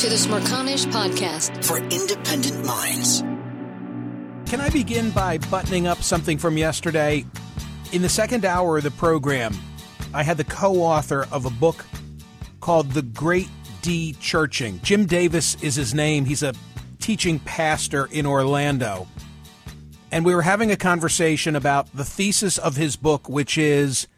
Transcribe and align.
To 0.00 0.10
the 0.10 0.14
Smerconish 0.16 0.84
Podcast 0.92 1.64
for 1.64 1.78
independent 1.78 2.66
minds. 2.66 3.22
Can 4.50 4.60
I 4.60 4.68
begin 4.68 5.10
by 5.10 5.38
buttoning 5.38 5.86
up 5.86 6.02
something 6.02 6.36
from 6.36 6.58
yesterday? 6.58 7.24
In 7.92 8.02
the 8.02 8.08
second 8.10 8.44
hour 8.44 8.76
of 8.76 8.84
the 8.84 8.90
program, 8.90 9.56
I 10.12 10.22
had 10.22 10.36
the 10.36 10.44
co 10.44 10.82
author 10.82 11.26
of 11.32 11.46
a 11.46 11.50
book 11.50 11.86
called 12.60 12.90
The 12.90 13.00
Great 13.00 13.48
De-Churching. 13.80 14.80
Jim 14.82 15.06
Davis 15.06 15.56
is 15.62 15.76
his 15.76 15.94
name. 15.94 16.26
He's 16.26 16.42
a 16.42 16.52
teaching 16.98 17.38
pastor 17.38 18.06
in 18.12 18.26
Orlando. 18.26 19.06
And 20.12 20.26
we 20.26 20.34
were 20.34 20.42
having 20.42 20.70
a 20.70 20.76
conversation 20.76 21.56
about 21.56 21.90
the 21.96 22.04
thesis 22.04 22.58
of 22.58 22.76
his 22.76 22.96
book, 22.96 23.30
which 23.30 23.56
is 23.56 24.08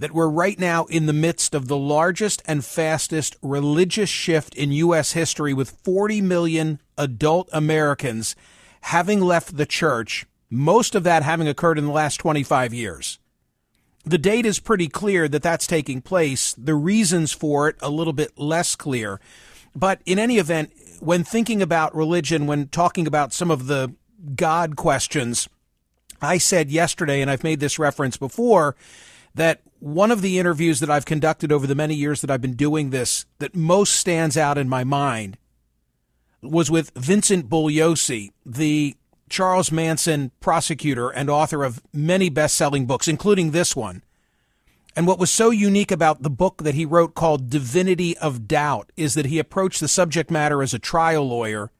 that 0.00 0.12
we're 0.12 0.28
right 0.28 0.58
now 0.58 0.86
in 0.86 1.04
the 1.04 1.12
midst 1.12 1.54
of 1.54 1.68
the 1.68 1.76
largest 1.76 2.42
and 2.46 2.64
fastest 2.64 3.36
religious 3.42 4.08
shift 4.08 4.54
in 4.54 4.72
U.S. 4.72 5.12
history, 5.12 5.52
with 5.52 5.78
40 5.84 6.22
million 6.22 6.80
adult 6.96 7.50
Americans 7.52 8.34
having 8.80 9.20
left 9.20 9.58
the 9.58 9.66
church, 9.66 10.26
most 10.48 10.94
of 10.94 11.04
that 11.04 11.22
having 11.22 11.46
occurred 11.46 11.78
in 11.78 11.84
the 11.84 11.92
last 11.92 12.16
25 12.16 12.72
years. 12.72 13.18
The 14.06 14.16
date 14.16 14.46
is 14.46 14.58
pretty 14.58 14.88
clear 14.88 15.28
that 15.28 15.42
that's 15.42 15.66
taking 15.66 16.00
place. 16.00 16.54
The 16.54 16.74
reasons 16.74 17.32
for 17.32 17.68
it, 17.68 17.76
a 17.80 17.90
little 17.90 18.14
bit 18.14 18.38
less 18.38 18.74
clear. 18.74 19.20
But 19.76 20.00
in 20.06 20.18
any 20.18 20.38
event, 20.38 20.72
when 21.00 21.24
thinking 21.24 21.60
about 21.60 21.94
religion, 21.94 22.46
when 22.46 22.68
talking 22.68 23.06
about 23.06 23.34
some 23.34 23.50
of 23.50 23.66
the 23.66 23.94
God 24.34 24.76
questions, 24.76 25.46
I 26.22 26.38
said 26.38 26.70
yesterday, 26.70 27.20
and 27.20 27.30
I've 27.30 27.44
made 27.44 27.60
this 27.60 27.78
reference 27.78 28.16
before, 28.16 28.76
that 29.34 29.60
one 29.80 30.10
of 30.10 30.22
the 30.22 30.38
interviews 30.38 30.80
that 30.80 30.90
I've 30.90 31.06
conducted 31.06 31.50
over 31.50 31.66
the 31.66 31.74
many 31.74 31.94
years 31.94 32.20
that 32.20 32.30
I've 32.30 32.42
been 32.42 32.54
doing 32.54 32.90
this 32.90 33.26
that 33.38 33.56
most 33.56 33.94
stands 33.94 34.36
out 34.36 34.58
in 34.58 34.68
my 34.68 34.84
mind 34.84 35.38
was 36.42 36.70
with 36.70 36.92
Vincent 36.94 37.48
Bugliosi, 37.48 38.30
the 38.44 38.94
Charles 39.28 39.72
Manson 39.72 40.32
prosecutor 40.40 41.08
and 41.08 41.30
author 41.30 41.64
of 41.64 41.82
many 41.92 42.28
best 42.28 42.56
selling 42.56 42.86
books, 42.86 43.08
including 43.08 43.50
this 43.50 43.74
one. 43.74 44.02
And 44.96 45.06
what 45.06 45.18
was 45.18 45.30
so 45.30 45.50
unique 45.50 45.90
about 45.90 46.22
the 46.22 46.30
book 46.30 46.62
that 46.64 46.74
he 46.74 46.84
wrote 46.84 47.14
called 47.14 47.48
Divinity 47.48 48.18
of 48.18 48.48
Doubt 48.48 48.90
is 48.96 49.14
that 49.14 49.26
he 49.26 49.38
approached 49.38 49.80
the 49.80 49.88
subject 49.88 50.30
matter 50.30 50.62
as 50.62 50.74
a 50.74 50.78
trial 50.78 51.26
lawyer 51.26 51.70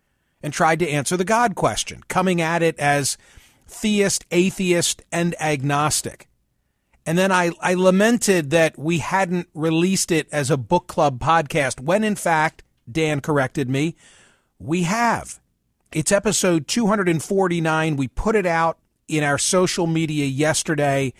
and 0.42 0.52
tried 0.52 0.78
to 0.78 0.88
answer 0.88 1.16
the 1.16 1.24
God 1.24 1.54
question, 1.54 2.02
coming 2.08 2.40
at 2.40 2.62
it 2.62 2.78
as 2.78 3.18
theist, 3.66 4.24
atheist, 4.30 5.02
and 5.12 5.34
agnostic. 5.40 6.29
And 7.10 7.18
then 7.18 7.32
I, 7.32 7.50
I 7.60 7.74
lamented 7.74 8.50
that 8.50 8.78
we 8.78 8.98
hadn't 8.98 9.48
released 9.52 10.12
it 10.12 10.28
as 10.30 10.48
a 10.48 10.56
book 10.56 10.86
club 10.86 11.18
podcast 11.18 11.80
when 11.80 12.04
in 12.04 12.14
fact, 12.14 12.62
Dan 12.88 13.20
corrected 13.20 13.68
me, 13.68 13.96
we 14.60 14.84
have. 14.84 15.40
It's 15.90 16.12
episode 16.12 16.68
249. 16.68 17.96
We 17.96 18.06
put 18.06 18.36
it 18.36 18.46
out 18.46 18.78
in 19.08 19.24
our 19.24 19.38
social 19.38 19.88
media 19.88 20.24
yesterday 20.24 21.12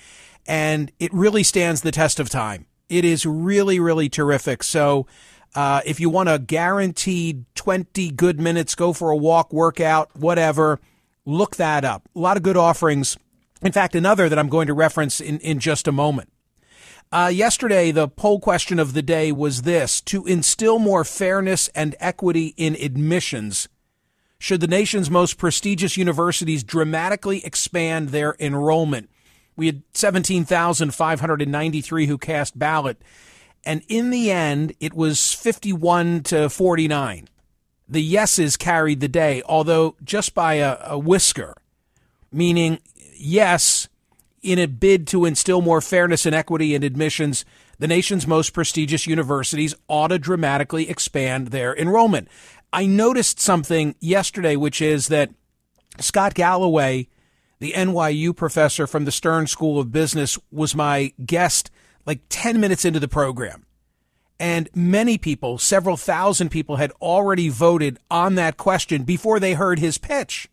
and 0.47 0.93
it 1.01 1.13
really 1.13 1.43
stands 1.43 1.81
the 1.81 1.91
test 1.91 2.21
of 2.21 2.31
time. 2.31 2.67
It 2.89 3.05
is 3.05 3.27
really, 3.27 3.81
really 3.81 4.09
terrific. 4.09 4.63
So, 4.63 5.09
uh, 5.57 5.81
if 5.85 5.99
you 5.99 6.09
want 6.09 6.29
a 6.29 6.39
guaranteed 6.39 7.47
20 7.57 8.13
good 8.13 8.39
minutes, 8.39 8.77
go 8.77 8.93
for 8.93 9.11
a 9.11 9.17
walk, 9.17 9.53
workout, 9.53 10.15
whatever, 10.15 10.79
look 11.27 11.57
that 11.57 11.85
up. 11.85 12.09
A 12.15 12.21
lot 12.21 12.37
of 12.37 12.45
good 12.45 12.57
offerings 12.57 13.17
in 13.63 13.73
fact, 13.73 13.95
another 13.95 14.29
that 14.29 14.39
I'm 14.39 14.49
going 14.49 14.67
to 14.67 14.75
reference 14.75 15.21
in, 15.21 15.39
in 15.41 15.61
just 15.61 15.89
a 15.89 15.93
moment. 15.93 16.31
Uh, 17.13 17.31
yesterday, 17.33 17.91
the 17.91 18.07
poll 18.07 18.39
question 18.39 18.79
of 18.79 18.93
the 18.93 19.03
day 19.03 19.33
was 19.33 19.63
this 19.63 20.01
to 20.03 20.25
instill 20.27 20.79
more 20.79 21.05
fairness 21.05 21.69
and 21.75 21.97
equity 21.99 22.55
in 22.57 22.77
admissions. 22.77 23.69
Should 24.39 24.61
the 24.61 24.69
nation's 24.69 25.11
most 25.11 25.37
prestigious 25.37 25.97
universities 25.97 26.63
dramatically 26.63 27.45
expand 27.45 28.11
their 28.11 28.37
enrollment? 28.39 29.11
We 29.57 29.67
had 29.67 29.83
17,593 29.93 32.07
who 32.07 32.17
cast 32.17 32.57
ballot. 32.59 33.03
And 33.65 33.83
in 33.89 34.11
the 34.11 34.31
end, 34.31 34.75
it 34.81 34.95
was 34.95 35.35
51 35.35 36.23
to 36.23 36.49
49. 36.49 37.29
The 37.89 38.03
yeses 38.03 38.57
carried 38.57 39.01
the 39.01 39.09
day, 39.09 39.43
although 39.47 39.97
just 40.03 40.35
by 40.35 40.55
a, 40.55 40.79
a 40.83 40.99
whisker, 40.99 41.55
meaning 42.33 42.79
yes, 43.21 43.89
in 44.43 44.59
a 44.59 44.67
bid 44.67 45.07
to 45.09 45.25
instill 45.25 45.61
more 45.61 45.81
fairness 45.81 46.27
and 46.27 46.35
equity 46.35 46.75
in 46.75 46.83
admissions, 46.83 47.45
the 47.79 47.89
nation's 47.89 48.27
most 48.27 48.53
prestigious 48.53 49.07
universities 49.07 49.75
ought 49.89 50.09
to 50.09 50.19
dramatically 50.19 50.89
expand 50.89 51.49
their 51.49 51.77
enrollment. 51.77 52.29
I 52.73 52.87
noticed 52.87 53.41
something 53.41 53.95
yesterday, 54.01 54.57
which 54.57 54.81
is 54.81 55.09
that 55.09 55.31
Scott 55.99 56.35
Galloway, 56.35 57.09
the 57.59 57.73
NYU 57.73 58.35
professor 58.35 58.87
from 58.87 59.05
the 59.05 59.13
Stern 59.13 59.47
School 59.47 59.81
of 59.81 59.93
Business, 59.93 60.39
was 60.51 60.75
my 60.75 61.13
guest 61.25 61.71
like 62.07 62.21
10 62.29 62.61
minutes 62.61 62.85
into 62.85 63.01
the 63.01 63.09
program. 63.09 63.67
And 64.39 64.71
many 64.75 65.19
people, 65.19 65.59
several 65.59 65.99
thousand 65.99 66.49
people, 66.49 66.77
had 66.77 66.93
already 67.03 67.51
voted 67.51 67.99
on 68.11 68.37
that 68.37 68.57
question 68.57 69.03
before 69.03 69.39
they 69.39 69.53
heard 69.53 69.79
his 69.79 69.99
pitch. 69.99 70.49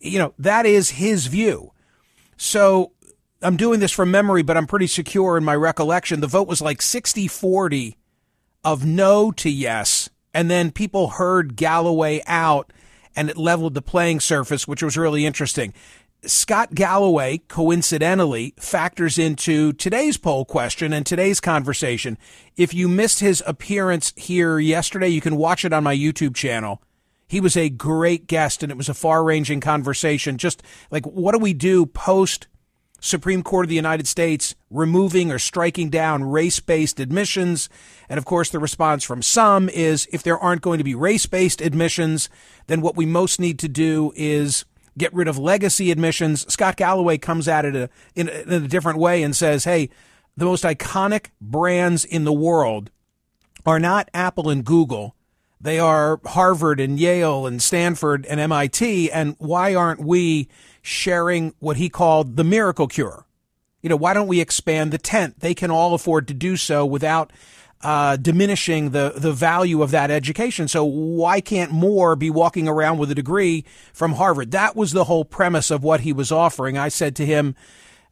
You 0.00 0.18
know, 0.18 0.34
that 0.38 0.64
is 0.64 0.90
his 0.90 1.26
view. 1.26 1.72
So 2.44 2.90
I'm 3.40 3.56
doing 3.56 3.78
this 3.78 3.92
from 3.92 4.10
memory, 4.10 4.42
but 4.42 4.56
I'm 4.56 4.66
pretty 4.66 4.88
secure 4.88 5.36
in 5.36 5.44
my 5.44 5.54
recollection. 5.54 6.18
The 6.18 6.26
vote 6.26 6.48
was 6.48 6.60
like 6.60 6.82
60 6.82 7.28
40 7.28 7.96
of 8.64 8.84
no 8.84 9.30
to 9.30 9.48
yes. 9.48 10.10
And 10.34 10.50
then 10.50 10.72
people 10.72 11.10
heard 11.10 11.54
Galloway 11.54 12.20
out 12.26 12.72
and 13.14 13.30
it 13.30 13.36
leveled 13.36 13.74
the 13.74 13.80
playing 13.80 14.18
surface, 14.18 14.66
which 14.66 14.82
was 14.82 14.96
really 14.96 15.24
interesting. 15.24 15.72
Scott 16.24 16.74
Galloway, 16.74 17.38
coincidentally, 17.46 18.54
factors 18.58 19.18
into 19.18 19.72
today's 19.74 20.16
poll 20.16 20.44
question 20.44 20.92
and 20.92 21.06
today's 21.06 21.38
conversation. 21.38 22.18
If 22.56 22.74
you 22.74 22.88
missed 22.88 23.20
his 23.20 23.40
appearance 23.46 24.12
here 24.16 24.58
yesterday, 24.58 25.08
you 25.08 25.20
can 25.20 25.36
watch 25.36 25.64
it 25.64 25.72
on 25.72 25.84
my 25.84 25.94
YouTube 25.94 26.34
channel. 26.34 26.82
He 27.32 27.40
was 27.40 27.56
a 27.56 27.70
great 27.70 28.26
guest 28.26 28.62
and 28.62 28.70
it 28.70 28.76
was 28.76 28.90
a 28.90 28.94
far 28.94 29.24
ranging 29.24 29.62
conversation. 29.62 30.36
Just 30.36 30.62
like, 30.90 31.06
what 31.06 31.32
do 31.32 31.38
we 31.38 31.54
do 31.54 31.86
post 31.86 32.46
Supreme 33.00 33.42
Court 33.42 33.64
of 33.64 33.70
the 33.70 33.74
United 33.74 34.06
States 34.06 34.54
removing 34.68 35.32
or 35.32 35.38
striking 35.38 35.88
down 35.88 36.24
race 36.24 36.60
based 36.60 37.00
admissions. 37.00 37.70
And 38.10 38.18
of 38.18 38.26
course, 38.26 38.50
the 38.50 38.58
response 38.58 39.02
from 39.02 39.22
some 39.22 39.70
is 39.70 40.06
if 40.12 40.22
there 40.22 40.38
aren't 40.38 40.60
going 40.60 40.76
to 40.76 40.84
be 40.84 40.94
race 40.94 41.24
based 41.24 41.62
admissions, 41.62 42.28
then 42.66 42.82
what 42.82 42.96
we 42.96 43.06
most 43.06 43.40
need 43.40 43.58
to 43.60 43.68
do 43.68 44.12
is 44.14 44.66
get 44.98 45.14
rid 45.14 45.26
of 45.26 45.38
legacy 45.38 45.90
admissions. 45.90 46.52
Scott 46.52 46.76
Galloway 46.76 47.16
comes 47.16 47.48
at 47.48 47.64
it 47.64 47.74
a, 47.74 47.88
in, 48.14 48.28
a, 48.28 48.42
in 48.42 48.64
a 48.64 48.68
different 48.68 48.98
way 48.98 49.22
and 49.22 49.34
says, 49.34 49.64
hey, 49.64 49.88
the 50.36 50.44
most 50.44 50.64
iconic 50.64 51.28
brands 51.40 52.04
in 52.04 52.24
the 52.24 52.32
world 52.32 52.90
are 53.64 53.80
not 53.80 54.10
Apple 54.12 54.50
and 54.50 54.66
Google. 54.66 55.16
They 55.62 55.78
are 55.78 56.20
Harvard 56.26 56.80
and 56.80 56.98
Yale 56.98 57.46
and 57.46 57.62
Stanford 57.62 58.26
and 58.26 58.40
MIT. 58.40 59.10
And 59.12 59.36
why 59.38 59.74
aren't 59.74 60.00
we 60.00 60.48
sharing 60.82 61.54
what 61.60 61.76
he 61.76 61.88
called 61.88 62.36
the 62.36 62.44
miracle 62.44 62.88
cure? 62.88 63.26
You 63.80 63.88
know, 63.88 63.96
why 63.96 64.12
don't 64.12 64.26
we 64.26 64.40
expand 64.40 64.92
the 64.92 64.98
tent? 64.98 65.40
They 65.40 65.54
can 65.54 65.70
all 65.70 65.94
afford 65.94 66.28
to 66.28 66.34
do 66.34 66.56
so 66.56 66.84
without 66.84 67.32
uh, 67.80 68.16
diminishing 68.16 68.90
the, 68.90 69.14
the 69.16 69.32
value 69.32 69.82
of 69.82 69.92
that 69.92 70.10
education. 70.10 70.68
So 70.68 70.84
why 70.84 71.40
can't 71.40 71.70
more 71.70 72.16
be 72.16 72.30
walking 72.30 72.68
around 72.68 72.98
with 72.98 73.10
a 73.10 73.14
degree 73.14 73.64
from 73.92 74.14
Harvard? 74.14 74.50
That 74.50 74.76
was 74.76 74.92
the 74.92 75.04
whole 75.04 75.24
premise 75.24 75.70
of 75.70 75.82
what 75.84 76.00
he 76.00 76.12
was 76.12 76.32
offering. 76.32 76.76
I 76.76 76.88
said 76.88 77.16
to 77.16 77.26
him 77.26 77.56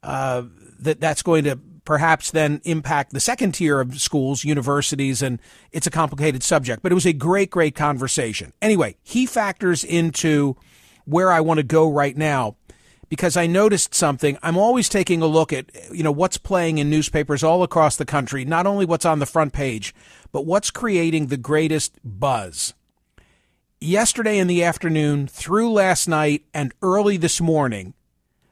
uh, 0.03 0.43
that 0.81 1.01
that's 1.01 1.23
going 1.23 1.45
to 1.45 1.59
perhaps 1.91 2.31
then 2.31 2.61
impact 2.63 3.13
the 3.13 3.19
second 3.19 3.51
tier 3.51 3.81
of 3.81 4.01
schools, 4.01 4.45
universities, 4.45 5.23
and 5.23 5.43
it's 5.73 5.89
a 5.89 5.91
complicated 5.91 6.41
subject. 6.41 6.85
But 6.85 6.93
it 6.93 6.95
was 6.95 7.05
a 7.05 7.13
great, 7.13 7.51
great 7.51 7.75
conversation. 7.75 8.53
Anyway, 8.63 8.95
he 9.03 9.27
factors 9.27 9.83
into 9.83 10.55
where 11.05 11.33
I 11.33 11.41
want 11.41 11.59
to 11.59 11.65
go 11.65 11.91
right 11.91 12.17
now 12.17 12.55
because 13.09 13.37
I 13.37 13.49
noticed 13.49 13.93
something. 13.93 14.39
I'm 14.41 14.57
always 14.57 14.89
taking 14.89 15.21
a 15.21 15.27
look 15.27 15.53
at, 15.53 15.69
you 15.93 16.05
know, 16.05 16.13
what's 16.13 16.39
playing 16.39 16.79
in 16.79 16.91
newspapers 16.91 17.43
all 17.43 17.65
across 17.65 17.97
the 17.97 18.05
country, 18.05 18.45
not 18.45 18.69
only 18.69 18.87
what's 18.87 19.05
on 19.05 19.19
the 19.19 19.27
front 19.27 19.53
page, 19.53 19.93
but 20.31 20.47
what's 20.47 20.71
creating 20.71 21.27
the 21.27 21.37
greatest 21.37 21.99
buzz. 22.05 22.73
Yesterday 23.81 24.39
in 24.39 24.47
the 24.47 24.63
afternoon, 24.63 25.27
through 25.27 25.73
last 25.73 26.07
night, 26.07 26.45
and 26.55 26.73
early 26.83 27.17
this 27.17 27.41
morning, 27.41 27.95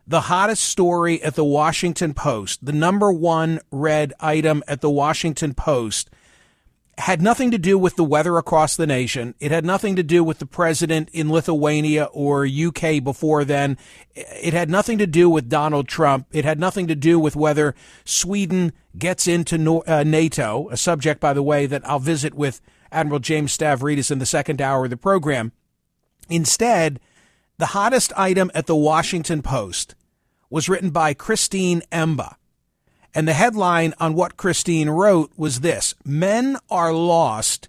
the 0.09 0.23
hottest 0.23 0.65
story 0.65 1.23
at 1.23 1.35
the 1.35 1.45
Washington 1.45 2.15
Post, 2.15 2.65
the 2.65 2.73
number 2.73 3.13
one 3.13 3.61
read 3.71 4.15
item 4.19 4.65
at 4.67 4.81
the 4.81 4.89
Washington 4.89 5.53
Post, 5.53 6.09
had 6.97 7.21
nothing 7.21 7.51
to 7.51 7.59
do 7.59 7.79
with 7.79 7.97
the 7.97 8.05
weather 8.05 8.39
across 8.39 8.75
the 8.75 8.87
nation. 8.87 9.35
It 9.39 9.51
had 9.51 9.67
nothing 9.67 9.97
to 9.97 10.03
do 10.03 10.25
with 10.25 10.39
the 10.39 10.47
president 10.47 11.11
in 11.13 11.31
Lithuania 11.31 12.05
or 12.05 12.47
UK 12.47 13.05
before 13.05 13.45
then. 13.45 13.77
It 14.15 14.55
had 14.55 14.71
nothing 14.71 14.97
to 14.97 15.07
do 15.07 15.29
with 15.29 15.51
Donald 15.51 15.89
Trump. 15.89 16.27
It 16.33 16.45
had 16.47 16.59
nothing 16.59 16.87
to 16.87 16.97
do 16.97 17.21
with 17.21 17.37
whether 17.37 17.75
Sweden 18.07 18.73
gets 18.97 19.29
into 19.29 19.85
uh, 19.87 20.05
NATO, 20.05 20.71
a 20.71 20.79
subject, 20.79 21.21
by 21.21 21.35
the 21.35 21.43
way, 21.43 21.67
that 21.67 21.87
I'll 21.87 22.01
visit 22.01 22.33
with 22.33 22.63
Admiral 22.91 23.21
James 23.21 23.57
Stavridis 23.57 24.11
in 24.11 24.21
the 24.21 24.27
second 24.27 24.63
hour 24.63 24.85
of 24.85 24.91
the 24.91 24.97
program. 24.97 25.53
Instead, 26.31 26.99
the 27.59 27.67
hottest 27.67 28.13
item 28.17 28.51
at 28.55 28.67
the 28.67 28.77
Washington 28.77 29.43
Post 29.43 29.95
was 30.51 30.69
written 30.69 30.91
by 30.91 31.15
Christine 31.15 31.83
Emba. 31.93 32.35
And 33.15 33.27
the 33.27 33.33
headline 33.33 33.95
on 33.99 34.15
what 34.15 34.37
Christine 34.37 34.91
wrote 34.91 35.33
was 35.37 35.61
this 35.61 35.95
Men 36.05 36.57
are 36.71 36.93
lost. 36.93 37.69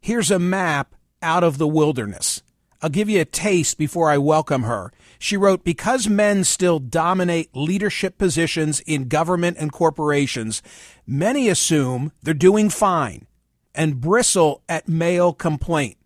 Here's 0.00 0.30
a 0.30 0.38
map 0.38 0.94
out 1.22 1.44
of 1.44 1.58
the 1.58 1.68
wilderness. 1.68 2.42
I'll 2.82 2.90
give 2.90 3.10
you 3.10 3.20
a 3.20 3.26
taste 3.26 3.76
before 3.76 4.10
I 4.10 4.16
welcome 4.16 4.62
her. 4.62 4.90
She 5.18 5.36
wrote, 5.36 5.64
Because 5.64 6.08
men 6.08 6.44
still 6.44 6.78
dominate 6.78 7.54
leadership 7.54 8.16
positions 8.16 8.80
in 8.80 9.08
government 9.08 9.58
and 9.60 9.70
corporations, 9.70 10.62
many 11.06 11.48
assume 11.50 12.12
they're 12.22 12.32
doing 12.32 12.70
fine 12.70 13.26
and 13.74 14.00
bristle 14.00 14.62
at 14.68 14.88
male 14.88 15.34
complaint. 15.34 15.98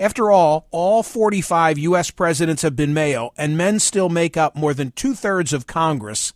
After 0.00 0.30
all, 0.30 0.68
all 0.70 1.02
45 1.02 1.76
U.S. 1.78 2.10
presidents 2.12 2.62
have 2.62 2.76
been 2.76 2.94
male, 2.94 3.32
and 3.36 3.56
men 3.56 3.80
still 3.80 4.08
make 4.08 4.36
up 4.36 4.54
more 4.54 4.72
than 4.72 4.92
two 4.92 5.14
thirds 5.14 5.52
of 5.52 5.66
Congress. 5.66 6.32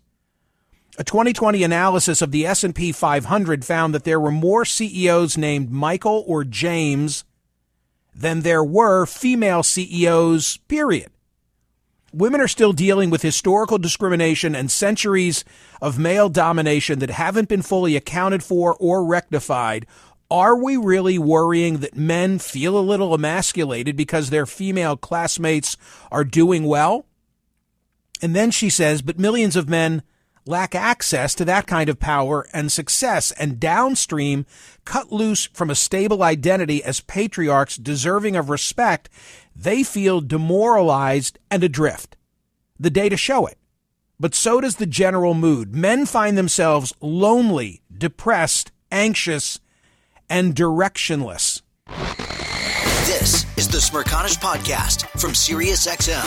A 0.99 1.05
2020 1.05 1.63
analysis 1.63 2.21
of 2.21 2.33
the 2.33 2.45
S&P 2.45 2.93
500 2.93 3.65
found 3.65 3.95
that 3.95 4.05
there 4.05 4.21
were 4.21 4.33
more 4.33 4.65
CEOs 4.65 5.39
named 5.39 5.71
Michael 5.71 6.25
or 6.27 6.45
James 6.45 7.25
than 8.15 8.41
there 8.41 8.65
were 8.65 9.07
female 9.07 9.63
CEOs, 9.63 10.59
period. 10.69 11.11
Women 12.13 12.43
are 12.43 12.49
still 12.49 12.75
dealing 12.75 13.09
with 13.09 13.23
historical 13.23 13.79
discrimination 13.79 14.55
and 14.55 14.71
centuries 14.71 15.47
of 15.81 15.99
male 15.99 16.29
domination 16.29 16.99
that 16.99 17.09
haven't 17.09 17.49
been 17.49 17.63
fully 17.63 17.97
accounted 17.97 18.43
for 18.43 18.77
or 18.79 19.03
rectified. 19.03 19.87
Are 20.33 20.57
we 20.57 20.79
really 20.79 21.19
worrying 21.19 21.81
that 21.81 21.95
men 21.95 22.39
feel 22.39 22.79
a 22.79 22.81
little 22.81 23.13
emasculated 23.13 23.99
because 23.99 24.31
their 24.31 24.47
female 24.47 24.97
classmates 24.97 25.77
are 26.11 26.25
doing 26.25 26.65
well? 26.65 27.05
And 28.23 28.35
then 28.35 28.51
she 28.51 28.71
says, 28.71 29.03
but 29.03 29.19
millions 29.19 29.57
of 29.57 29.69
men 29.69 30.03
lack 30.47 30.75
access 30.75 31.35
to 31.35 31.45
that 31.45 31.67
kind 31.67 31.91
of 31.91 32.01
power 32.01 32.47
and 32.55 32.73
success 32.73 33.31
and 33.33 33.61
downstream 33.61 34.47
cut 34.87 35.13
loose 35.13 35.51
from 35.53 35.69
a 35.69 35.75
stable 35.75 36.23
identity 36.23 36.83
as 36.83 37.01
patriarchs 37.01 37.77
deserving 37.77 38.35
of 38.35 38.49
respect, 38.49 39.11
they 39.55 39.83
feel 39.83 40.23
demoralized 40.23 41.39
and 41.51 41.63
adrift. 41.63 42.17
The 42.81 42.89
data 42.89 43.19
show 43.19 43.45
it. 43.45 43.59
But 44.19 44.35
so 44.35 44.63
does 44.63 44.77
the 44.77 44.87
general 44.87 45.35
mood. 45.35 45.75
Men 45.75 46.07
find 46.07 46.39
themselves 46.39 46.95
lonely, 47.03 47.83
depressed, 47.95 48.73
anxious, 48.91 49.61
and 50.33 50.55
directionless. 50.55 51.61
This 53.05 53.45
is 53.59 53.69
the 53.69 53.77
Smerconish 53.77 54.39
Podcast 54.39 55.07
from 55.21 55.33
SiriusXM. 55.33 56.25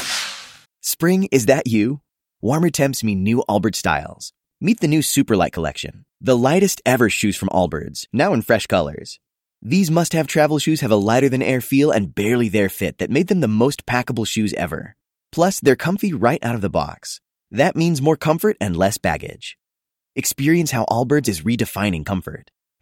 Spring, 0.83 1.27
is 1.31 1.47
that 1.47 1.65
you? 1.65 2.01
Warmer 2.39 2.69
temps 2.69 3.03
mean 3.03 3.23
new 3.23 3.43
Allbirds 3.49 3.77
styles. 3.77 4.31
Meet 4.61 4.79
the 4.79 4.87
new 4.87 4.99
Superlight 4.99 5.53
collection, 5.53 6.05
the 6.21 6.37
lightest 6.37 6.83
ever 6.85 7.09
shoes 7.09 7.35
from 7.35 7.49
Allbirds, 7.49 8.05
now 8.13 8.31
in 8.33 8.43
fresh 8.43 8.67
colors. 8.67 9.19
These 9.63 9.89
must 9.89 10.13
have 10.13 10.27
travel 10.27 10.59
shoes 10.59 10.81
have 10.81 10.91
a 10.91 10.95
lighter 10.95 11.27
than 11.27 11.41
air 11.41 11.59
feel 11.59 11.89
and 11.89 12.13
barely 12.13 12.47
there 12.47 12.69
fit 12.69 12.99
that 12.99 13.09
made 13.09 13.27
them 13.27 13.39
the 13.39 13.47
most 13.47 13.87
packable 13.87 14.27
shoes 14.27 14.53
ever. 14.53 14.95
Plus, 15.31 15.59
they're 15.59 15.75
comfy 15.75 16.13
right 16.13 16.43
out 16.45 16.53
of 16.53 16.61
the 16.61 16.69
box. 16.69 17.21
That 17.49 17.75
means 17.75 18.03
more 18.03 18.17
comfort 18.17 18.55
and 18.61 18.77
less 18.77 18.99
baggage. 18.99 19.57
Experience 20.15 20.69
how 20.69 20.85
Allbirds 20.91 21.27
is 21.27 21.41
redefining 21.41 22.05
comfort. 22.05 22.51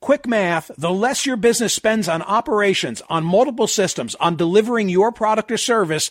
Quick 0.00 0.26
math, 0.26 0.70
the 0.78 0.90
less 0.90 1.26
your 1.26 1.36
business 1.36 1.74
spends 1.74 2.08
on 2.08 2.22
operations, 2.22 3.02
on 3.10 3.22
multiple 3.22 3.66
systems, 3.66 4.14
on 4.14 4.34
delivering 4.34 4.88
your 4.88 5.12
product 5.12 5.52
or 5.52 5.58
service, 5.58 6.10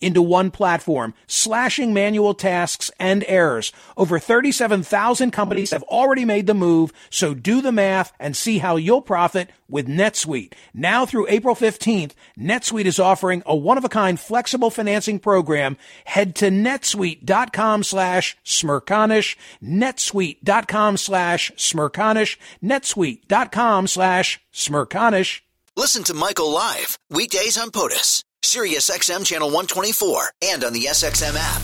into 0.00 0.22
one 0.22 0.50
platform, 0.50 1.14
slashing 1.26 1.92
manual 1.92 2.34
tasks 2.34 2.90
and 2.98 3.24
errors. 3.26 3.72
Over 3.96 4.18
37,000 4.18 5.30
companies 5.30 5.70
have 5.70 5.82
already 5.84 6.24
made 6.24 6.46
the 6.46 6.54
move, 6.54 6.92
so 7.10 7.34
do 7.34 7.60
the 7.60 7.72
math 7.72 8.12
and 8.18 8.36
see 8.36 8.58
how 8.58 8.76
you'll 8.76 9.02
profit 9.02 9.50
with 9.68 9.86
NetSuite. 9.86 10.52
Now 10.72 11.04
through 11.06 11.26
April 11.28 11.54
15th, 11.54 12.12
NetSuite 12.38 12.86
is 12.86 12.98
offering 12.98 13.42
a 13.46 13.54
one-of-a-kind 13.54 14.18
flexible 14.18 14.70
financing 14.70 15.18
program. 15.18 15.76
Head 16.04 16.34
to 16.36 16.50
netsuite.com 16.50 17.82
slash 17.82 18.36
smerconish, 18.44 19.36
netsuite.com 19.62 20.96
slash 20.96 21.52
smerconish, 21.52 22.36
netsuite.com 22.62 23.86
slash 23.86 24.40
smerconish. 24.52 25.40
Listen 25.76 26.02
to 26.04 26.14
Michael 26.14 26.50
live 26.50 26.98
weekdays 27.08 27.56
on 27.56 27.70
POTUS, 27.70 28.24
Sirius 28.48 28.88
XM 28.88 29.26
channel 29.26 29.48
124, 29.48 30.30
and 30.42 30.64
on 30.64 30.72
the 30.72 30.84
SXM 30.84 31.36
app. 31.36 31.62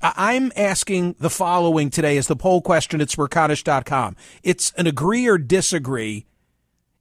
I'm 0.00 0.52
asking 0.54 1.16
the 1.18 1.30
following 1.30 1.90
today 1.90 2.16
as 2.18 2.28
the 2.28 2.36
poll 2.36 2.60
question 2.60 3.00
at 3.00 3.08
smerconish.com. 3.08 4.14
It's 4.44 4.70
an 4.76 4.86
agree 4.86 5.26
or 5.26 5.38
disagree. 5.38 6.26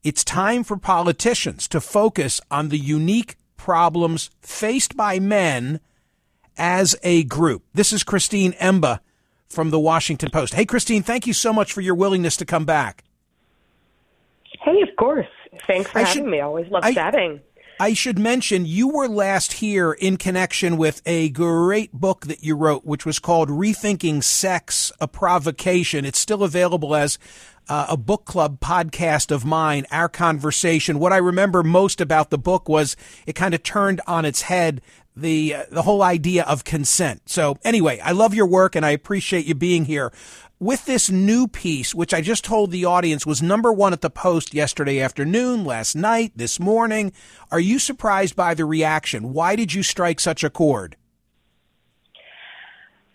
It's 0.04 0.24
time 0.24 0.64
for 0.64 0.78
politicians 0.78 1.68
to 1.68 1.82
focus 1.82 2.42
on 2.50 2.70
the 2.70 2.78
unique 2.78 3.36
problems 3.58 4.32
faced 4.42 4.96
by 4.98 5.20
men 5.20 5.80
as 6.58 6.96
a 7.04 7.24
group. 7.26 7.64
This 7.74 7.92
is 7.94 8.04
Christine 8.04 8.54
Emba 8.54 9.00
from 9.48 9.70
the 9.70 9.80
Washington 9.80 10.32
Post. 10.32 10.56
Hey, 10.56 10.66
Christine, 10.66 11.04
thank 11.04 11.28
you 11.28 11.34
so 11.34 11.54
much 11.54 11.72
for 11.74 11.82
your 11.82 11.94
willingness 11.96 12.38
to 12.38 12.46
come 12.46 12.66
back. 12.66 13.04
Hey, 14.62 14.82
of 14.82 14.96
course. 14.98 15.28
Thanks 15.68 15.90
for 15.92 16.00
I 16.00 16.04
having 16.04 16.24
should- 16.24 16.32
me. 16.32 16.40
I 16.40 16.46
always 16.46 16.68
love 16.72 16.84
I- 16.84 16.94
chatting. 16.94 17.42
I 17.80 17.94
should 17.94 18.18
mention 18.18 18.66
you 18.66 18.88
were 18.88 19.08
last 19.08 19.54
here 19.54 19.92
in 19.92 20.18
connection 20.18 20.78
with 20.78 21.04
a 21.06 21.30
great 21.30 21.94
book 21.94 22.26
that 22.26 22.44
you 22.44 22.56
wrote, 22.56 22.86
which 22.86 23.06
was 23.06 23.20
called 23.20 23.50
Rethinking 23.50 24.24
Sex, 24.24 24.92
a 25.00 25.08
Provocation. 25.08 26.04
It's 26.04 26.18
still 26.18 26.44
available 26.44 26.96
as 26.96 27.20
uh, 27.70 27.86
a 27.90 27.96
book 27.96 28.26
club 28.26 28.60
podcast 28.60 29.30
of 29.30 29.46
mine, 29.46 29.86
our 29.92 30.10
conversation. 30.10 30.98
What 30.98 31.14
I 31.14 31.18
remember 31.18 31.62
most 31.62 32.02
about 32.02 32.32
the 32.32 32.40
book 32.40 32.68
was 32.68 32.96
it 33.28 33.34
kind 33.34 33.54
of 33.54 33.62
turned 33.62 34.02
on 34.08 34.26
its 34.26 34.44
head 34.44 34.82
the 35.16 35.56
uh, 35.56 35.64
the 35.72 35.82
whole 35.82 36.02
idea 36.02 36.44
of 36.44 36.64
consent. 36.64 37.30
So 37.30 37.58
anyway, 37.64 38.00
I 38.00 38.12
love 38.12 38.34
your 38.34 38.48
work 38.48 38.76
and 38.76 38.86
I 38.86 38.92
appreciate 38.92 39.46
you 39.46 39.56
being 39.56 39.86
here. 39.86 40.12
With 40.60 40.86
this 40.86 41.12
new 41.12 41.48
piece, 41.48 41.94
which 41.94 42.16
I 42.16 42.22
just 42.22 42.44
told 42.44 42.72
the 42.72 42.86
audience 42.86 43.28
was 43.28 43.44
number 43.44 43.72
one 43.72 43.94
at 43.94 44.02
the 44.02 44.10
Post 44.10 44.56
yesterday 44.56 45.00
afternoon, 45.00 45.64
last 45.64 45.96
night, 45.96 46.32
this 46.36 46.60
morning, 46.60 47.12
are 47.52 47.60
you 47.60 47.78
surprised 47.78 48.36
by 48.36 48.56
the 48.56 48.66
reaction? 48.66 49.34
Why 49.34 49.56
did 49.56 49.76
you 49.76 49.84
strike 49.84 50.20
such 50.20 50.44
a 50.44 50.50
chord? 50.50 50.96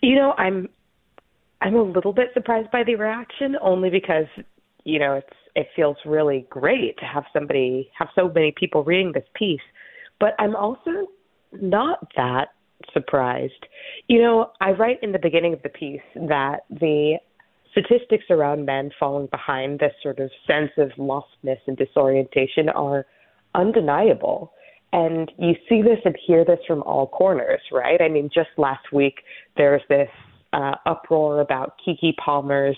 You 0.01 0.15
know, 0.15 0.33
I'm 0.37 0.69
I'm 1.61 1.75
a 1.75 1.83
little 1.83 2.13
bit 2.13 2.29
surprised 2.33 2.71
by 2.71 2.83
the 2.85 2.95
reaction 2.95 3.57
only 3.61 3.89
because, 3.89 4.27
you 4.85 4.99
know, 4.99 5.15
it's 5.15 5.37
it 5.53 5.67
feels 5.75 5.97
really 6.05 6.47
great 6.49 6.97
to 6.99 7.05
have 7.05 7.25
somebody 7.33 7.91
have 7.99 8.07
so 8.15 8.31
many 8.33 8.53
people 8.57 8.85
reading 8.85 9.11
this 9.11 9.27
piece. 9.33 9.59
But 10.17 10.29
I'm 10.39 10.55
also 10.55 11.07
not 11.51 12.07
that 12.15 12.53
surprised. 12.93 13.67
You 14.07 14.21
know, 14.21 14.51
I 14.61 14.71
write 14.71 14.99
in 15.03 15.11
the 15.11 15.19
beginning 15.19 15.51
of 15.51 15.61
the 15.61 15.69
piece 15.69 16.01
that 16.15 16.61
the 16.69 17.17
statistics 17.73 18.25
around 18.29 18.65
men 18.65 18.89
falling 18.97 19.27
behind 19.27 19.79
this 19.79 19.93
sort 20.01 20.19
of 20.19 20.31
sense 20.47 20.71
of 20.77 20.91
lostness 20.97 21.59
and 21.67 21.75
disorientation 21.75 22.69
are 22.69 23.05
undeniable. 23.53 24.53
And 24.93 25.31
you 25.39 25.55
see 25.67 25.81
this 25.81 25.99
and 26.05 26.15
hear 26.25 26.45
this 26.45 26.59
from 26.67 26.83
all 26.83 27.07
corners, 27.07 27.61
right? 27.71 27.99
I 27.99 28.07
mean, 28.07 28.29
just 28.33 28.49
last 28.57 28.93
week, 28.93 29.15
there's 29.57 29.81
this 29.89 30.09
uh, 30.53 30.75
uproar 30.85 31.41
about 31.41 31.73
Keke 31.85 32.15
Palmer's 32.23 32.77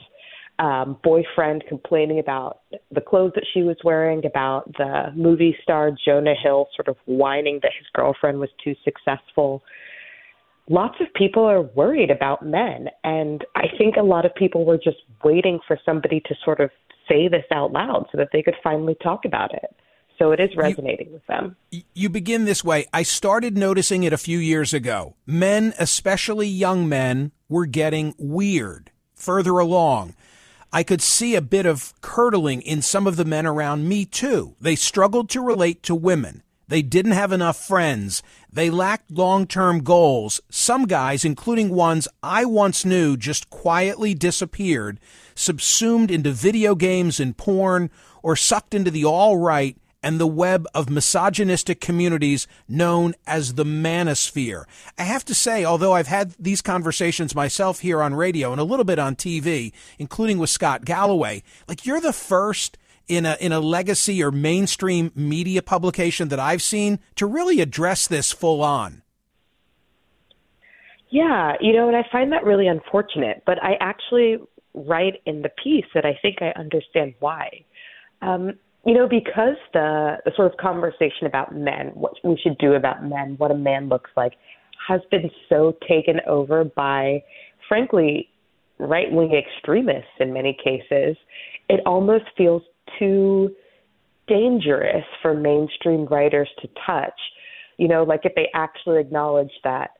um, 0.59 0.97
boyfriend 1.03 1.65
complaining 1.67 2.19
about 2.19 2.61
the 2.91 3.01
clothes 3.01 3.33
that 3.35 3.45
she 3.53 3.63
was 3.63 3.75
wearing, 3.83 4.25
about 4.25 4.71
the 4.77 5.11
movie 5.15 5.57
star 5.61 5.91
Jonah 6.05 6.35
Hill 6.41 6.67
sort 6.75 6.87
of 6.87 6.95
whining 7.05 7.59
that 7.61 7.71
his 7.77 7.87
girlfriend 7.93 8.39
was 8.39 8.49
too 8.63 8.75
successful. 8.85 9.61
Lots 10.67 10.95
of 10.99 11.13
people 11.13 11.43
are 11.43 11.61
worried 11.61 12.09
about 12.09 12.43
men, 12.43 12.89
and 13.03 13.45
I 13.55 13.65
think 13.77 13.97
a 13.97 14.03
lot 14.03 14.25
of 14.25 14.33
people 14.33 14.65
were 14.65 14.77
just 14.77 14.97
waiting 15.23 15.59
for 15.67 15.77
somebody 15.85 16.21
to 16.21 16.35
sort 16.43 16.59
of 16.59 16.71
say 17.07 17.27
this 17.27 17.45
out 17.51 17.71
loud 17.71 18.07
so 18.11 18.17
that 18.17 18.29
they 18.33 18.41
could 18.41 18.55
finally 18.63 18.95
talk 19.03 19.25
about 19.25 19.53
it. 19.53 19.75
So 20.17 20.31
it 20.31 20.39
is 20.39 20.55
resonating 20.55 21.11
with 21.11 21.25
them. 21.27 21.55
You 21.93 22.09
begin 22.09 22.45
this 22.45 22.63
way. 22.63 22.87
I 22.93 23.03
started 23.03 23.57
noticing 23.57 24.03
it 24.03 24.13
a 24.13 24.17
few 24.17 24.39
years 24.39 24.73
ago. 24.73 25.15
Men, 25.25 25.73
especially 25.77 26.47
young 26.47 26.87
men, 26.87 27.31
were 27.49 27.65
getting 27.65 28.15
weird 28.17 28.91
further 29.13 29.59
along. 29.59 30.15
I 30.71 30.83
could 30.83 31.01
see 31.01 31.35
a 31.35 31.41
bit 31.41 31.65
of 31.65 31.93
curdling 32.01 32.61
in 32.61 32.81
some 32.81 33.07
of 33.07 33.17
the 33.17 33.25
men 33.25 33.45
around 33.45 33.87
me 33.87 34.05
too. 34.05 34.55
They 34.59 34.75
struggled 34.75 35.29
to 35.29 35.41
relate 35.41 35.83
to 35.83 35.95
women. 35.95 36.43
They 36.67 36.81
didn't 36.81 37.11
have 37.11 37.31
enough 37.31 37.57
friends. 37.57 38.23
They 38.51 38.69
lacked 38.69 39.11
long-term 39.11 39.83
goals. 39.83 40.41
Some 40.49 40.85
guys, 40.85 41.23
including 41.23 41.69
ones 41.69 42.07
I 42.23 42.45
once 42.45 42.85
knew, 42.85 43.17
just 43.17 43.49
quietly 43.49 44.13
disappeared, 44.13 44.99
subsumed 45.35 46.09
into 46.09 46.31
video 46.31 46.75
games 46.75 47.19
and 47.19 47.37
porn, 47.37 47.91
or 48.23 48.35
sucked 48.35 48.73
into 48.73 48.89
the 48.89 49.05
alt-right 49.05 49.77
and 50.01 50.19
the 50.19 50.27
web 50.27 50.67
of 50.75 50.87
misogynistic 50.87 51.81
communities 51.81 52.47
known 52.67 53.15
as 53.25 53.55
the 53.55 53.65
manosphere. 53.65 54.65
I 54.99 55.03
have 55.03 55.25
to 55.25 55.33
say, 55.33 55.65
although 55.65 55.93
I've 55.93 56.05
had 56.05 56.35
these 56.39 56.61
conversations 56.61 57.33
myself 57.33 57.79
here 57.79 58.03
on 58.03 58.13
radio 58.13 58.51
and 58.51 58.61
a 58.61 58.65
little 58.65 58.85
bit 58.85 58.99
on 58.99 59.15
TV, 59.15 59.71
including 59.97 60.37
with 60.37 60.51
Scott 60.51 60.85
Galloway, 60.85 61.41
like 61.67 61.87
you're 61.87 61.99
the 61.99 62.13
first 62.13 62.77
in 63.07 63.25
a 63.25 63.37
in 63.39 63.51
a 63.51 63.59
legacy 63.59 64.23
or 64.23 64.31
mainstream 64.31 65.11
media 65.15 65.61
publication 65.61 66.29
that 66.29 66.39
I've 66.39 66.61
seen 66.61 66.99
to 67.15 67.25
really 67.25 67.61
address 67.61 68.07
this 68.07 68.31
full 68.31 68.61
on. 68.61 69.03
Yeah, 71.09 71.53
you 71.61 71.73
know, 71.73 71.87
and 71.87 71.95
I 71.95 72.03
find 72.11 72.31
that 72.31 72.43
really 72.43 72.67
unfortunate, 72.67 73.43
but 73.45 73.61
I 73.63 73.75
actually 73.79 74.37
write 74.73 75.21
in 75.25 75.41
the 75.41 75.49
piece 75.63 75.85
that 75.93 76.05
I 76.05 76.17
think 76.21 76.41
I 76.41 76.51
understand 76.59 77.13
why. 77.19 77.63
Um, 78.21 78.53
you 78.85 78.93
know, 78.93 79.07
because 79.07 79.55
the, 79.73 80.17
the 80.25 80.31
sort 80.35 80.51
of 80.51 80.57
conversation 80.57 81.25
about 81.25 81.55
men, 81.55 81.87
what 81.93 82.13
we 82.23 82.37
should 82.41 82.57
do 82.57 82.73
about 82.73 83.03
men, 83.03 83.35
what 83.37 83.49
a 83.49 83.55
man 83.55 83.89
looks 83.89 84.11
like, 84.15 84.33
has 84.87 85.01
been 85.09 85.31
so 85.49 85.75
taken 85.87 86.19
over 86.27 86.63
by, 86.63 87.23
frankly, 87.67 88.29
right 88.77 89.11
wing 89.11 89.33
extremists 89.33 90.11
in 90.19 90.33
many 90.33 90.55
cases, 90.63 91.17
it 91.69 91.79
almost 91.85 92.25
feels 92.37 92.61
too 92.99 93.55
dangerous 94.27 95.05
for 95.21 95.33
mainstream 95.33 96.05
writers 96.05 96.49
to 96.61 96.69
touch. 96.85 97.19
You 97.77 97.87
know, 97.87 98.03
like 98.03 98.21
if 98.23 98.33
they 98.35 98.49
actually 98.53 98.99
acknowledge 98.99 99.51
that, 99.63 99.91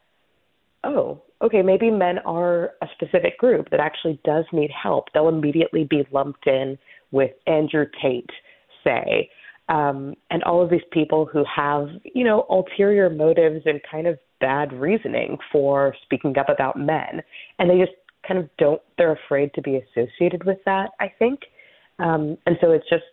oh, 0.83 1.21
okay, 1.41 1.61
maybe 1.61 1.91
men 1.91 2.19
are 2.19 2.71
a 2.81 2.87
specific 2.95 3.37
group 3.37 3.69
that 3.71 3.79
actually 3.79 4.19
does 4.23 4.45
need 4.51 4.71
help, 4.71 5.05
they'll 5.13 5.29
immediately 5.29 5.83
be 5.83 6.07
lumped 6.11 6.47
in 6.47 6.77
with 7.11 7.31
Andrew 7.47 7.85
Tate 8.01 8.29
say, 8.83 9.29
um, 9.67 10.13
and 10.29 10.43
all 10.43 10.61
of 10.61 10.69
these 10.69 10.81
people 10.91 11.25
who 11.25 11.43
have, 11.53 11.87
you 12.03 12.23
know, 12.23 12.45
ulterior 12.49 13.09
motives 13.09 13.63
and 13.65 13.81
kind 13.89 14.07
of 14.07 14.19
bad 14.39 14.71
reasoning 14.73 15.37
for 15.51 15.95
speaking 16.03 16.37
up 16.37 16.49
about 16.49 16.77
men, 16.77 17.21
and 17.57 17.69
they 17.69 17.79
just 17.79 17.97
kind 18.27 18.39
of 18.39 18.49
don't. 18.57 18.81
They're 18.97 19.17
afraid 19.25 19.53
to 19.55 19.61
be 19.61 19.77
associated 19.77 20.43
with 20.43 20.59
that. 20.65 20.91
I 20.99 21.11
think, 21.17 21.39
um, 21.99 22.37
and 22.45 22.57
so 22.61 22.71
it 22.71 22.83
just 22.89 23.03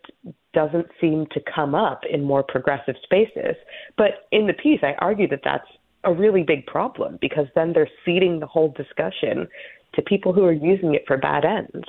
doesn't 0.52 0.86
seem 1.00 1.26
to 1.32 1.40
come 1.54 1.74
up 1.74 2.02
in 2.10 2.22
more 2.22 2.42
progressive 2.42 2.96
spaces. 3.02 3.56
But 3.96 4.26
in 4.32 4.46
the 4.46 4.52
piece, 4.52 4.80
I 4.82 4.94
argue 4.98 5.28
that 5.28 5.40
that's 5.44 5.68
a 6.04 6.12
really 6.12 6.42
big 6.42 6.66
problem 6.66 7.18
because 7.20 7.46
then 7.54 7.72
they're 7.72 7.88
ceding 8.04 8.40
the 8.40 8.46
whole 8.46 8.74
discussion 8.76 9.48
to 9.94 10.02
people 10.02 10.32
who 10.32 10.44
are 10.44 10.52
using 10.52 10.94
it 10.94 11.04
for 11.06 11.16
bad 11.16 11.44
ends. 11.44 11.86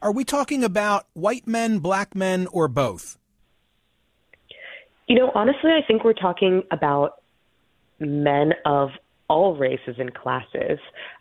Are 0.00 0.12
we 0.12 0.24
talking 0.24 0.64
about 0.64 1.06
white 1.14 1.46
men, 1.46 1.78
black 1.78 2.14
men, 2.14 2.46
or 2.52 2.68
both? 2.68 3.16
You 5.08 5.16
know, 5.16 5.32
honestly, 5.34 5.70
I 5.70 5.86
think 5.86 6.04
we're 6.04 6.12
talking 6.12 6.62
about 6.70 7.22
men 7.98 8.52
of 8.64 8.90
all 9.28 9.56
races 9.56 9.96
and 9.98 10.12
classes, 10.14 10.78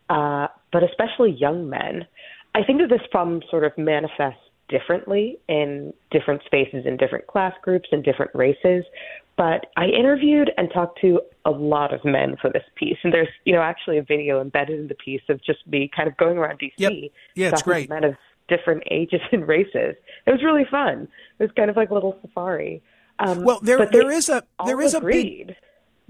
uh, 0.09 0.47
but 0.71 0.83
especially 0.83 1.31
young 1.31 1.69
men. 1.69 2.05
I 2.53 2.63
think 2.63 2.81
that 2.81 2.89
this 2.89 3.05
problem 3.11 3.41
sort 3.49 3.63
of 3.63 3.77
manifests 3.77 4.41
differently 4.71 5.37
in 5.47 5.93
different 6.09 6.41
spaces, 6.45 6.85
in 6.85 6.97
different 6.97 7.27
class 7.27 7.53
groups, 7.61 7.89
in 7.91 8.01
different 8.01 8.31
races. 8.33 8.83
But 9.37 9.67
I 9.77 9.85
interviewed 9.85 10.51
and 10.57 10.69
talked 10.73 10.99
to 11.01 11.21
a 11.45 11.51
lot 11.51 11.93
of 11.93 12.03
men 12.03 12.35
for 12.41 12.49
this 12.51 12.63
piece, 12.75 12.97
and 13.03 13.13
there's 13.13 13.29
you 13.45 13.53
know 13.53 13.61
actually 13.61 13.97
a 13.97 14.03
video 14.03 14.41
embedded 14.41 14.79
in 14.79 14.87
the 14.87 14.95
piece 14.95 15.21
of 15.29 15.43
just 15.43 15.65
me 15.67 15.89
kind 15.95 16.07
of 16.07 16.17
going 16.17 16.37
around 16.37 16.59
DC. 16.59 16.71
Yep. 16.77 16.93
Yeah, 17.35 17.49
it's 17.49 17.61
great. 17.61 17.89
men 17.89 18.03
of 18.03 18.15
different 18.47 18.83
ages 18.91 19.21
and 19.31 19.47
races. 19.47 19.95
It 20.25 20.31
was 20.31 20.43
really 20.43 20.65
fun. 20.69 21.07
It 21.39 21.43
was 21.43 21.51
kind 21.55 21.69
of 21.69 21.77
like 21.77 21.89
a 21.89 21.93
little 21.93 22.17
safari. 22.21 22.81
Um, 23.19 23.43
well, 23.43 23.59
there 23.61 23.85
there 23.85 24.11
is 24.11 24.29
a 24.29 24.43
there 24.65 24.81
is 24.81 24.93
agreed. 24.93 25.41
a 25.41 25.45
big 25.47 25.55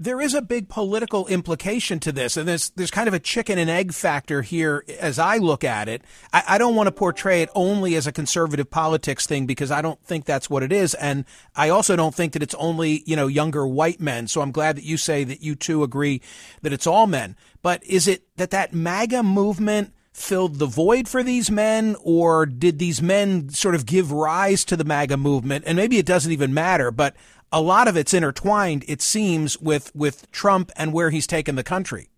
there 0.02 0.20
is 0.20 0.34
a 0.34 0.42
big 0.42 0.68
political 0.68 1.26
implication 1.28 2.00
to 2.00 2.12
this, 2.12 2.36
and 2.36 2.48
there's 2.48 2.70
there's 2.70 2.90
kind 2.90 3.08
of 3.08 3.14
a 3.14 3.20
chicken 3.20 3.58
and 3.58 3.70
egg 3.70 3.92
factor 3.92 4.42
here 4.42 4.84
as 4.98 5.18
I 5.18 5.38
look 5.38 5.62
at 5.62 5.88
it. 5.88 6.02
I, 6.32 6.42
I, 6.48 6.58
don't 6.58 6.74
want 6.74 6.88
to 6.88 6.92
portray 6.92 7.42
it 7.42 7.50
only 7.54 7.94
as 7.94 8.06
a 8.06 8.12
conservative 8.12 8.70
politics 8.70 9.26
thing 9.26 9.46
because 9.46 9.70
I 9.70 9.80
don't 9.80 10.02
think 10.04 10.24
that's 10.24 10.50
what 10.50 10.62
it 10.62 10.72
is, 10.72 10.94
and 10.94 11.24
I 11.54 11.68
also 11.68 11.94
don't 11.94 12.14
think 12.14 12.32
that 12.32 12.42
it's 12.42 12.54
only 12.56 13.02
you 13.06 13.14
know 13.14 13.28
younger 13.28 13.66
white 13.66 14.00
men. 14.00 14.26
So 14.26 14.40
I'm 14.40 14.50
glad 14.50 14.76
that 14.76 14.84
you 14.84 14.96
say 14.96 15.24
that 15.24 15.42
you 15.42 15.54
too 15.54 15.82
agree 15.82 16.20
that 16.62 16.72
it's 16.72 16.86
all 16.86 17.06
men. 17.06 17.36
But 17.62 17.84
is 17.84 18.08
it 18.08 18.24
that 18.36 18.50
that 18.50 18.74
MAGA 18.74 19.22
movement? 19.22 19.92
filled 20.14 20.58
the 20.58 20.66
void 20.66 21.08
for 21.08 21.22
these 21.22 21.50
men, 21.50 21.96
or 22.02 22.44
did 22.44 22.78
these 22.78 23.00
men 23.00 23.48
sort 23.48 23.74
of 23.74 23.86
give 23.86 24.12
rise 24.12 24.62
to 24.62 24.76
the 24.76 24.84
MAGA 24.84 25.16
movement? 25.16 25.64
And 25.66 25.74
maybe 25.74 25.96
it 25.96 26.04
doesn't 26.04 26.30
even 26.30 26.52
matter, 26.52 26.90
but 26.90 27.16
a 27.52 27.60
lot 27.60 27.86
of 27.86 27.96
it's 27.96 28.14
intertwined, 28.14 28.84
it 28.88 29.02
seems, 29.02 29.60
with, 29.60 29.94
with 29.94 30.30
Trump 30.32 30.72
and 30.76 30.92
where 30.92 31.10
he's 31.10 31.26
taken 31.26 31.54
the 31.54 31.62
country. 31.62 32.08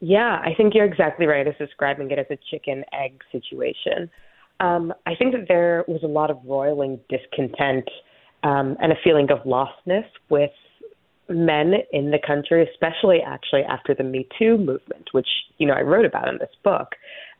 Yeah, 0.00 0.42
I 0.44 0.52
think 0.56 0.74
you're 0.74 0.84
exactly 0.84 1.26
right 1.26 1.46
as 1.46 1.54
describing 1.58 2.10
it 2.10 2.18
as 2.18 2.26
a 2.28 2.38
chicken 2.50 2.84
egg 2.92 3.22
situation. 3.30 4.10
Um, 4.58 4.92
I 5.06 5.14
think 5.14 5.32
that 5.32 5.46
there 5.46 5.84
was 5.86 6.02
a 6.02 6.08
lot 6.08 6.30
of 6.30 6.38
roiling 6.44 6.98
discontent 7.08 7.88
um, 8.42 8.76
and 8.80 8.92
a 8.92 8.96
feeling 9.04 9.28
of 9.30 9.38
lostness 9.44 10.06
with 10.28 10.50
men 11.28 11.74
in 11.92 12.10
the 12.10 12.18
country, 12.24 12.68
especially 12.68 13.20
actually 13.24 13.62
after 13.62 13.94
the 13.94 14.04
Me 14.04 14.26
Too 14.38 14.58
movement, 14.58 15.08
which 15.12 15.28
you 15.58 15.66
know 15.66 15.74
I 15.74 15.82
wrote 15.82 16.04
about 16.04 16.28
in 16.28 16.38
this 16.38 16.50
book. 16.64 16.88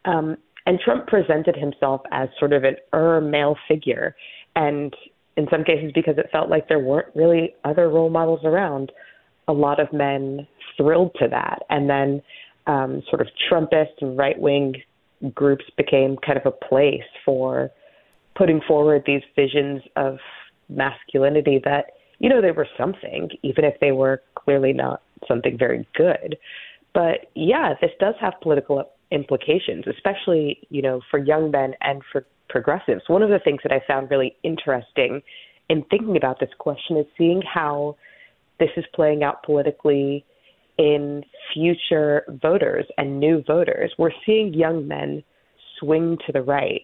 Um, 0.04 0.36
and 0.64 0.78
Trump 0.78 1.08
presented 1.08 1.56
himself 1.56 2.02
as 2.12 2.28
sort 2.38 2.52
of 2.52 2.64
an 2.64 2.76
er 2.92 3.20
male 3.20 3.56
figure, 3.66 4.14
and 4.54 4.94
in 5.36 5.46
some 5.50 5.64
cases 5.64 5.92
because 5.94 6.18
it 6.18 6.28
felt 6.30 6.50
like 6.50 6.68
there 6.68 6.78
weren't 6.78 7.08
really 7.14 7.54
other 7.64 7.88
role 7.88 8.10
models 8.10 8.40
around. 8.44 8.92
A 9.48 9.52
lot 9.52 9.80
of 9.80 9.92
men 9.92 10.46
thrilled 10.76 11.14
to 11.18 11.28
that, 11.28 11.62
and 11.68 11.88
then 11.90 12.22
um, 12.66 13.02
sort 13.08 13.20
of 13.20 13.28
Trumpist 13.50 14.00
and 14.00 14.16
right 14.16 14.38
wing 14.38 14.74
groups 15.34 15.64
became 15.76 16.16
kind 16.24 16.38
of 16.38 16.46
a 16.46 16.66
place 16.66 17.02
for 17.24 17.70
putting 18.36 18.60
forward 18.66 19.02
these 19.06 19.22
visions 19.36 19.82
of 19.96 20.18
masculinity 20.68 21.60
that 21.64 21.86
you 22.18 22.28
know 22.28 22.40
they 22.40 22.52
were 22.52 22.68
something, 22.78 23.30
even 23.42 23.64
if 23.64 23.74
they 23.80 23.92
were 23.92 24.22
clearly 24.36 24.72
not 24.72 25.02
something 25.26 25.58
very 25.58 25.86
good. 25.94 26.36
But 26.94 27.30
yeah, 27.34 27.74
this 27.80 27.90
does 27.98 28.14
have 28.20 28.34
political 28.42 28.90
implications, 29.12 29.84
especially 29.86 30.58
you 30.70 30.82
know 30.82 31.00
for 31.10 31.18
young 31.18 31.50
men 31.50 31.74
and 31.80 32.02
for 32.10 32.26
progressives. 32.48 33.02
One 33.06 33.22
of 33.22 33.30
the 33.30 33.38
things 33.38 33.60
that 33.62 33.72
I 33.72 33.80
found 33.86 34.10
really 34.10 34.36
interesting 34.42 35.22
in 35.68 35.84
thinking 35.90 36.16
about 36.16 36.38
this 36.40 36.50
question 36.58 36.96
is 36.96 37.06
seeing 37.16 37.42
how 37.42 37.96
this 38.58 38.70
is 38.76 38.84
playing 38.94 39.22
out 39.22 39.42
politically 39.42 40.24
in 40.78 41.24
future 41.52 42.24
voters 42.42 42.86
and 42.98 43.18
new 43.18 43.42
voters. 43.46 43.92
We're 43.98 44.10
seeing 44.24 44.54
young 44.54 44.86
men 44.86 45.22
swing 45.78 46.18
to 46.26 46.32
the 46.32 46.42
right. 46.42 46.82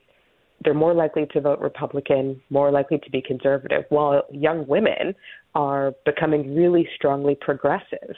They're 0.65 0.75
more 0.75 0.95
likely 0.95 1.27
to 1.33 1.41
vote 1.41 1.61
Republican, 1.61 2.41
more 2.51 2.71
likely 2.73 2.99
to 2.99 3.11
be 3.11 3.23
conservative, 3.23 3.85
while 3.91 4.23
young 4.33 4.67
women 4.67 5.15
are 5.55 5.93
becoming 6.05 6.55
really 6.55 6.89
strongly 6.97 7.37
progressive. 7.41 8.15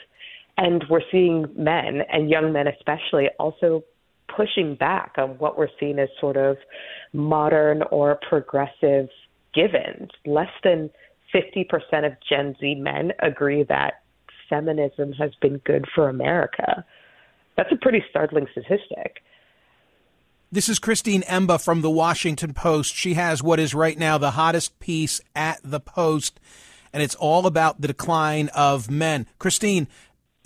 And 0.57 0.83
we're 0.89 1.01
seeing 1.11 1.45
men, 1.55 2.01
and 2.11 2.29
young 2.29 2.51
men 2.51 2.67
especially, 2.67 3.29
also 3.39 3.83
pushing 4.35 4.75
back 4.75 5.13
on 5.17 5.31
what 5.37 5.57
we're 5.57 5.67
seeing 5.79 5.99
as 5.99 6.09
sort 6.19 6.37
of 6.37 6.57
modern 7.13 7.83
or 7.91 8.19
progressive 8.27 9.09
givens. 9.53 10.09
Less 10.25 10.51
than 10.63 10.89
50% 11.33 12.05
of 12.05 12.13
Gen 12.27 12.55
Z 12.59 12.75
men 12.75 13.11
agree 13.19 13.63
that 13.63 14.01
feminism 14.49 15.13
has 15.13 15.31
been 15.41 15.57
good 15.59 15.85
for 15.93 16.09
America. 16.09 16.85
That's 17.57 17.71
a 17.71 17.77
pretty 17.77 18.03
startling 18.09 18.47
statistic. 18.51 19.23
This 20.51 20.67
is 20.67 20.79
Christine 20.79 21.21
Emba 21.21 21.63
from 21.63 21.81
the 21.81 21.89
Washington 21.89 22.53
Post. 22.53 22.93
She 22.93 23.13
has 23.13 23.41
what 23.41 23.59
is 23.59 23.73
right 23.73 23.97
now 23.97 24.17
the 24.17 24.31
hottest 24.31 24.77
piece 24.79 25.21
at 25.33 25.61
the 25.63 25.79
Post, 25.79 26.41
and 26.91 27.01
it's 27.01 27.15
all 27.15 27.47
about 27.47 27.79
the 27.79 27.87
decline 27.87 28.49
of 28.49 28.91
men. 28.91 29.27
Christine, 29.39 29.87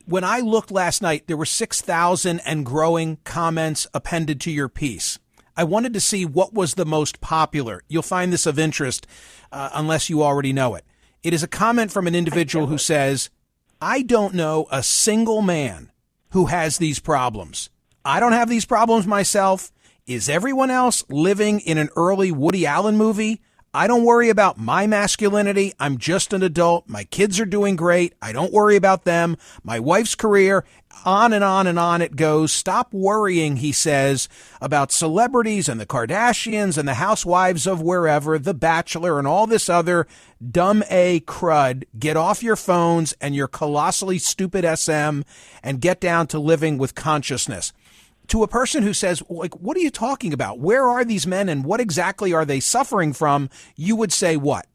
when 0.05 0.23
I 0.23 0.39
looked 0.39 0.71
last 0.71 1.01
night, 1.01 1.27
there 1.27 1.37
were 1.37 1.45
6,000 1.45 2.39
and 2.39 2.65
growing 2.65 3.17
comments 3.23 3.87
appended 3.93 4.39
to 4.41 4.51
your 4.51 4.69
piece. 4.69 5.19
I 5.57 5.63
wanted 5.63 5.93
to 5.93 5.99
see 5.99 6.25
what 6.25 6.53
was 6.53 6.73
the 6.73 6.85
most 6.85 7.21
popular. 7.21 7.81
You'll 7.87 8.01
find 8.01 8.31
this 8.31 8.45
of 8.45 8.59
interest 8.59 9.07
uh, 9.51 9.69
unless 9.73 10.09
you 10.09 10.21
already 10.21 10.53
know 10.53 10.75
it. 10.75 10.85
It 11.23 11.33
is 11.33 11.43
a 11.43 11.47
comment 11.47 11.91
from 11.91 12.07
an 12.07 12.15
individual 12.15 12.67
who 12.67 12.77
says, 12.77 13.29
I 13.81 14.01
don't 14.01 14.33
know 14.33 14.67
a 14.69 14.83
single 14.83 15.41
man 15.41 15.91
who 16.31 16.47
has 16.47 16.77
these 16.77 16.99
problems. 16.99 17.69
I 18.03 18.19
don't 18.19 18.33
have 18.33 18.49
these 18.49 18.65
problems 18.65 19.07
myself. 19.07 19.71
Is 20.05 20.29
everyone 20.29 20.69
else 20.69 21.03
living 21.09 21.61
in 21.61 21.77
an 21.77 21.89
early 21.95 22.31
Woody 22.31 22.65
Allen 22.65 22.97
movie? 22.97 23.41
I 23.75 23.87
don't 23.87 24.05
worry 24.05 24.29
about 24.29 24.57
my 24.57 24.87
masculinity. 24.87 25.73
I'm 25.81 25.97
just 25.97 26.31
an 26.31 26.41
adult. 26.41 26.87
My 26.87 27.03
kids 27.03 27.41
are 27.41 27.45
doing 27.45 27.75
great. 27.75 28.13
I 28.21 28.31
don't 28.31 28.53
worry 28.53 28.77
about 28.77 29.03
them. 29.03 29.35
My 29.65 29.81
wife's 29.81 30.15
career, 30.15 30.63
on 31.03 31.33
and 31.33 31.43
on 31.43 31.67
and 31.67 31.77
on 31.77 32.01
it 32.01 32.15
goes. 32.15 32.53
Stop 32.53 32.93
worrying, 32.93 33.57
he 33.57 33.73
says, 33.73 34.29
about 34.61 34.93
celebrities 34.93 35.67
and 35.67 35.77
the 35.77 35.85
Kardashians 35.85 36.77
and 36.77 36.87
the 36.87 36.93
housewives 36.93 37.67
of 37.67 37.81
wherever, 37.81 38.39
The 38.39 38.53
Bachelor 38.53 39.19
and 39.19 39.27
all 39.27 39.45
this 39.45 39.67
other 39.67 40.07
dumb 40.51 40.81
A 40.89 41.19
crud. 41.19 41.83
Get 41.99 42.15
off 42.15 42.41
your 42.41 42.55
phones 42.55 43.13
and 43.19 43.35
your 43.35 43.49
colossally 43.49 44.19
stupid 44.19 44.63
SM 44.63 45.23
and 45.61 45.81
get 45.81 45.99
down 45.99 46.27
to 46.27 46.39
living 46.39 46.77
with 46.77 46.95
consciousness 46.95 47.73
to 48.27 48.43
a 48.43 48.47
person 48.47 48.83
who 48.83 48.93
says, 48.93 49.23
like, 49.29 49.53
what 49.55 49.77
are 49.77 49.81
you 49.81 49.89
talking 49.89 50.33
about? 50.33 50.59
Where 50.59 50.87
are 50.87 51.03
these 51.03 51.25
men 51.27 51.49
and 51.49 51.65
what 51.65 51.79
exactly 51.79 52.33
are 52.33 52.45
they 52.45 52.59
suffering 52.59 53.13
from? 53.13 53.49
You 53.75 53.95
would 53.95 54.11
say 54.11 54.37
what? 54.37 54.67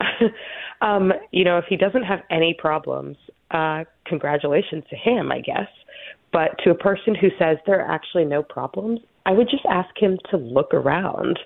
um, 0.80 1.12
you 1.30 1.44
know, 1.44 1.58
if 1.58 1.64
he 1.68 1.76
doesn't 1.76 2.04
have 2.04 2.20
any 2.30 2.54
problems, 2.58 3.16
uh, 3.50 3.84
congratulations 4.06 4.84
to 4.90 4.96
him, 4.96 5.32
I 5.32 5.40
guess. 5.40 5.68
But 6.32 6.58
to 6.64 6.70
a 6.70 6.74
person 6.74 7.14
who 7.14 7.28
says 7.38 7.58
there 7.66 7.80
are 7.80 7.90
actually 7.90 8.24
no 8.24 8.42
problems, 8.42 9.00
I 9.26 9.32
would 9.32 9.48
just 9.48 9.64
ask 9.70 9.90
him 9.96 10.18
to 10.30 10.36
look 10.36 10.74
around. 10.74 11.38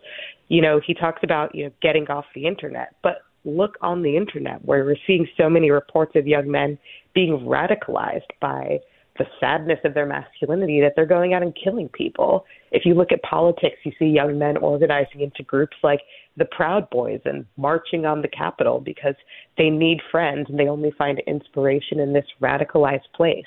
You 0.48 0.62
know, 0.62 0.80
he 0.84 0.94
talks 0.94 1.20
about, 1.22 1.54
you 1.54 1.64
know, 1.64 1.70
getting 1.82 2.08
off 2.08 2.24
the 2.34 2.46
internet, 2.46 2.94
but 3.02 3.22
look 3.44 3.76
on 3.80 4.02
the 4.02 4.16
internet 4.16 4.64
where 4.64 4.84
we're 4.84 4.96
seeing 5.06 5.28
so 5.36 5.48
many 5.48 5.70
reports 5.70 6.12
of 6.16 6.26
young 6.26 6.50
men 6.50 6.78
being 7.14 7.38
radicalized 7.40 8.30
by 8.40 8.80
the 9.18 9.26
sadness 9.40 9.80
of 9.84 9.94
their 9.94 10.06
masculinity 10.06 10.80
that 10.80 10.92
they're 10.96 11.06
going 11.06 11.34
out 11.34 11.42
and 11.42 11.56
killing 11.62 11.88
people. 11.88 12.44
If 12.70 12.86
you 12.86 12.94
look 12.94 13.12
at 13.12 13.22
politics, 13.22 13.76
you 13.84 13.92
see 13.98 14.06
young 14.06 14.38
men 14.38 14.56
organizing 14.56 15.20
into 15.20 15.42
groups 15.42 15.76
like 15.82 16.00
the 16.36 16.44
Proud 16.44 16.88
Boys 16.90 17.20
and 17.24 17.44
marching 17.56 18.06
on 18.06 18.22
the 18.22 18.28
Capitol 18.28 18.80
because 18.80 19.14
they 19.56 19.70
need 19.70 19.98
friends 20.10 20.46
and 20.48 20.58
they 20.58 20.68
only 20.68 20.92
find 20.96 21.20
inspiration 21.26 21.98
in 21.98 22.12
this 22.12 22.26
radicalized 22.40 23.10
place. 23.14 23.44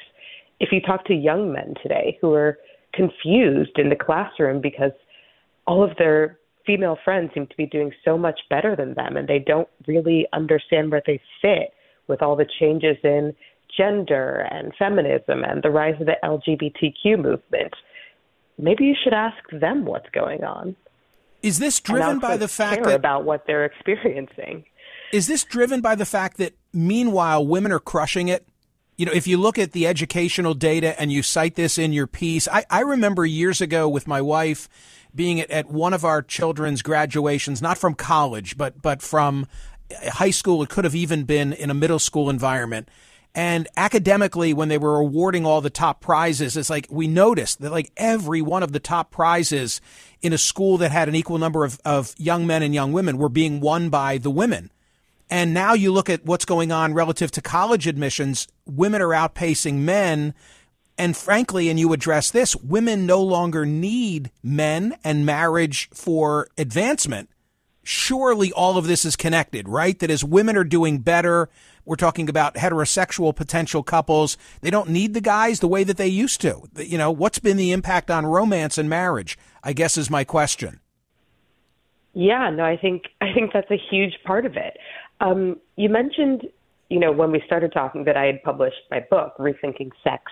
If 0.60 0.70
you 0.72 0.82
talk 0.82 1.06
to 1.06 1.14
young 1.14 1.52
men 1.52 1.74
today 1.82 2.18
who 2.22 2.34
are 2.34 2.58
confused 2.94 3.78
in 3.78 3.90
the 3.90 3.96
classroom 3.96 4.62
because 4.62 4.92
all 5.66 5.84
of 5.84 5.96
their 5.98 6.38
female 6.66 6.98
friends 7.04 7.32
seem 7.34 7.48
to 7.48 7.58
be 7.58 7.66
doing 7.66 7.92
so 8.04 8.18
much 8.18 8.40
better 8.50 8.76
than 8.76 8.94
them 8.94 9.18
and 9.18 9.28
they 9.28 9.40
don't 9.40 9.68
really 9.88 10.28
understand 10.34 10.92
where 10.92 11.02
they 11.08 11.20
fit 11.42 11.74
with 12.08 12.22
all 12.22 12.36
the 12.36 12.46
changes 12.60 12.98
in 13.04 13.34
gender 13.78 14.48
and 14.52 14.74
feminism 14.78 15.44
and 15.44 15.62
the 15.64 15.70
rise 15.70 16.00
of 16.00 16.08
the 16.08 16.18
LGBTQ 16.24 17.18
movement, 17.18 17.74
maybe 18.58 18.86
you 18.86 18.96
should 19.04 19.14
ask 19.14 19.38
them 19.52 19.86
what's 19.86 20.10
going 20.12 20.44
on. 20.44 20.76
Is 21.42 21.60
this 21.60 21.80
driven 21.80 22.20
by 22.20 22.38
the 22.38 22.48
fact 22.48 22.84
that 22.84 22.94
about 22.94 23.26
what 23.26 23.46
they're 23.48 23.66
experiencing? 23.66 24.66
Is 25.12 25.28
this 25.28 25.44
driven 25.44 25.82
by 25.82 25.96
the 25.96 26.06
fact 26.06 26.38
that 26.38 26.54
meanwhile 26.72 27.46
women 27.46 27.72
are 27.72 27.80
crushing 27.80 28.28
it? 28.28 28.48
You 28.98 29.06
know, 29.08 29.12
if 29.12 29.26
you 29.26 29.38
look 29.38 29.58
at 29.58 29.72
the 29.72 29.88
educational 29.88 30.54
data 30.54 31.00
and 31.02 31.12
you 31.12 31.24
cite 31.24 31.56
this 31.56 31.78
in 31.78 31.92
your 31.92 32.06
piece, 32.06 32.48
I, 32.48 32.66
I 32.70 32.82
remember 32.82 33.26
years 33.26 33.60
ago 33.60 33.90
with 33.90 34.08
my 34.08 34.22
wife 34.22 34.70
being 35.16 35.42
at, 35.42 35.50
at 35.50 35.70
one 35.70 35.94
of 35.94 36.06
our 36.06 36.22
children's 36.22 36.82
graduations, 36.82 37.62
not 37.62 37.78
from 37.78 37.96
college, 37.96 38.58
but 38.58 38.82
but 38.82 39.02
from 39.02 39.48
high 40.08 40.30
school. 40.30 40.62
It 40.62 40.70
could 40.70 40.84
have 40.84 40.96
even 40.96 41.24
been 41.24 41.52
in 41.54 41.70
a 41.70 41.74
middle 41.74 42.00
school 42.00 42.30
environment. 42.30 42.90
And 43.34 43.68
academically, 43.78 44.54
when 44.54 44.68
they 44.68 44.78
were 44.78 44.98
awarding 44.98 45.46
all 45.46 45.62
the 45.62 45.70
top 45.70 46.02
prizes, 46.02 46.58
it's 46.58 46.70
like 46.70 46.88
we 46.90 47.08
noticed 47.08 47.62
that 47.62 47.72
like 47.72 47.92
every 47.96 48.42
one 48.42 48.62
of 48.62 48.74
the 48.74 48.80
top 48.80 49.10
prizes 49.10 49.80
in 50.22 50.34
a 50.34 50.38
school 50.38 50.78
that 50.80 50.92
had 50.92 51.08
an 51.08 51.16
equal 51.16 51.38
number 51.38 51.64
of, 51.64 51.80
of 51.86 52.14
young 52.18 52.46
men 52.46 52.62
and 52.62 52.74
young 52.74 52.92
women 52.92 53.18
were 53.18 53.30
being 53.30 53.62
won 53.62 53.90
by 53.90 54.18
the 54.18 54.30
women. 54.30 54.70
And 55.30 55.54
now 55.54 55.74
you 55.74 55.94
look 55.94 56.10
at 56.10 56.26
what's 56.26 56.44
going 56.44 56.74
on 56.74 56.94
relative 56.94 57.32
to 57.32 57.42
college 57.42 57.88
admissions, 57.88 58.50
women 58.66 59.02
are 59.02 59.10
outpacing 59.10 59.76
men. 59.76 60.34
And 60.98 61.16
frankly, 61.16 61.70
and 61.70 61.80
you 61.80 61.94
address 61.94 62.32
this, 62.32 62.54
women 62.58 63.06
no 63.06 63.22
longer 63.24 63.66
need 63.66 64.30
men 64.44 64.98
and 65.06 65.26
marriage 65.26 65.90
for 65.94 66.50
advancement. 66.58 67.30
Surely 67.84 68.52
all 68.52 68.78
of 68.78 68.86
this 68.86 69.06
is 69.06 69.16
connected, 69.16 69.68
right? 69.68 69.98
That 70.00 70.12
as 70.12 70.24
women 70.24 70.56
are 70.56 70.64
doing 70.64 71.00
better, 71.00 71.50
we're 71.86 71.96
talking 71.96 72.30
about 72.30 72.56
heterosexual 72.56 73.36
potential 73.36 73.82
couples. 73.82 74.38
They 74.62 74.70
don't 74.70 74.90
need 74.90 75.14
the 75.14 75.22
guys 75.22 75.60
the 75.60 75.68
way 75.68 75.84
that 75.84 75.98
they 75.98 76.08
used 76.08 76.42
to. 76.42 76.62
You 76.76 76.98
know, 76.98 77.12
what's 77.12 77.40
been 77.40 77.58
the 77.58 77.72
impact 77.72 78.12
on 78.12 78.26
romance 78.26 78.78
and 78.78 78.90
marriage? 78.90 79.38
I 79.64 79.74
guess 79.74 79.98
is 79.98 80.10
my 80.10 80.24
question. 80.24 80.80
Yeah, 82.14 82.50
no, 82.50 82.64
I 82.64 82.78
think 82.78 83.04
I 83.22 83.34
think 83.34 83.52
that's 83.54 83.72
a 83.72 83.78
huge 83.90 84.14
part 84.26 84.46
of 84.46 84.58
it. 84.58 84.78
Um, 85.22 85.58
you 85.76 85.90
mentioned, 85.90 86.48
you 86.90 87.00
know, 87.00 87.12
when 87.12 87.32
we 87.32 87.42
started 87.46 87.72
talking 87.72 88.04
that 88.06 88.18
I 88.18 88.26
had 88.26 88.44
published 88.44 88.82
my 88.90 89.00
book, 89.10 89.34
Rethinking 89.40 89.92
Sex, 90.04 90.24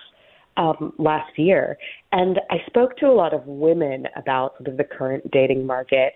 um, 0.56 0.92
last 0.98 1.38
year, 1.38 1.78
and 2.12 2.40
I 2.50 2.56
spoke 2.66 2.96
to 2.98 3.06
a 3.06 3.14
lot 3.14 3.32
of 3.32 3.46
women 3.46 4.06
about 4.16 4.56
sort 4.58 4.68
of 4.68 4.76
the 4.76 4.84
current 4.84 5.30
dating 5.30 5.66
market, 5.66 6.14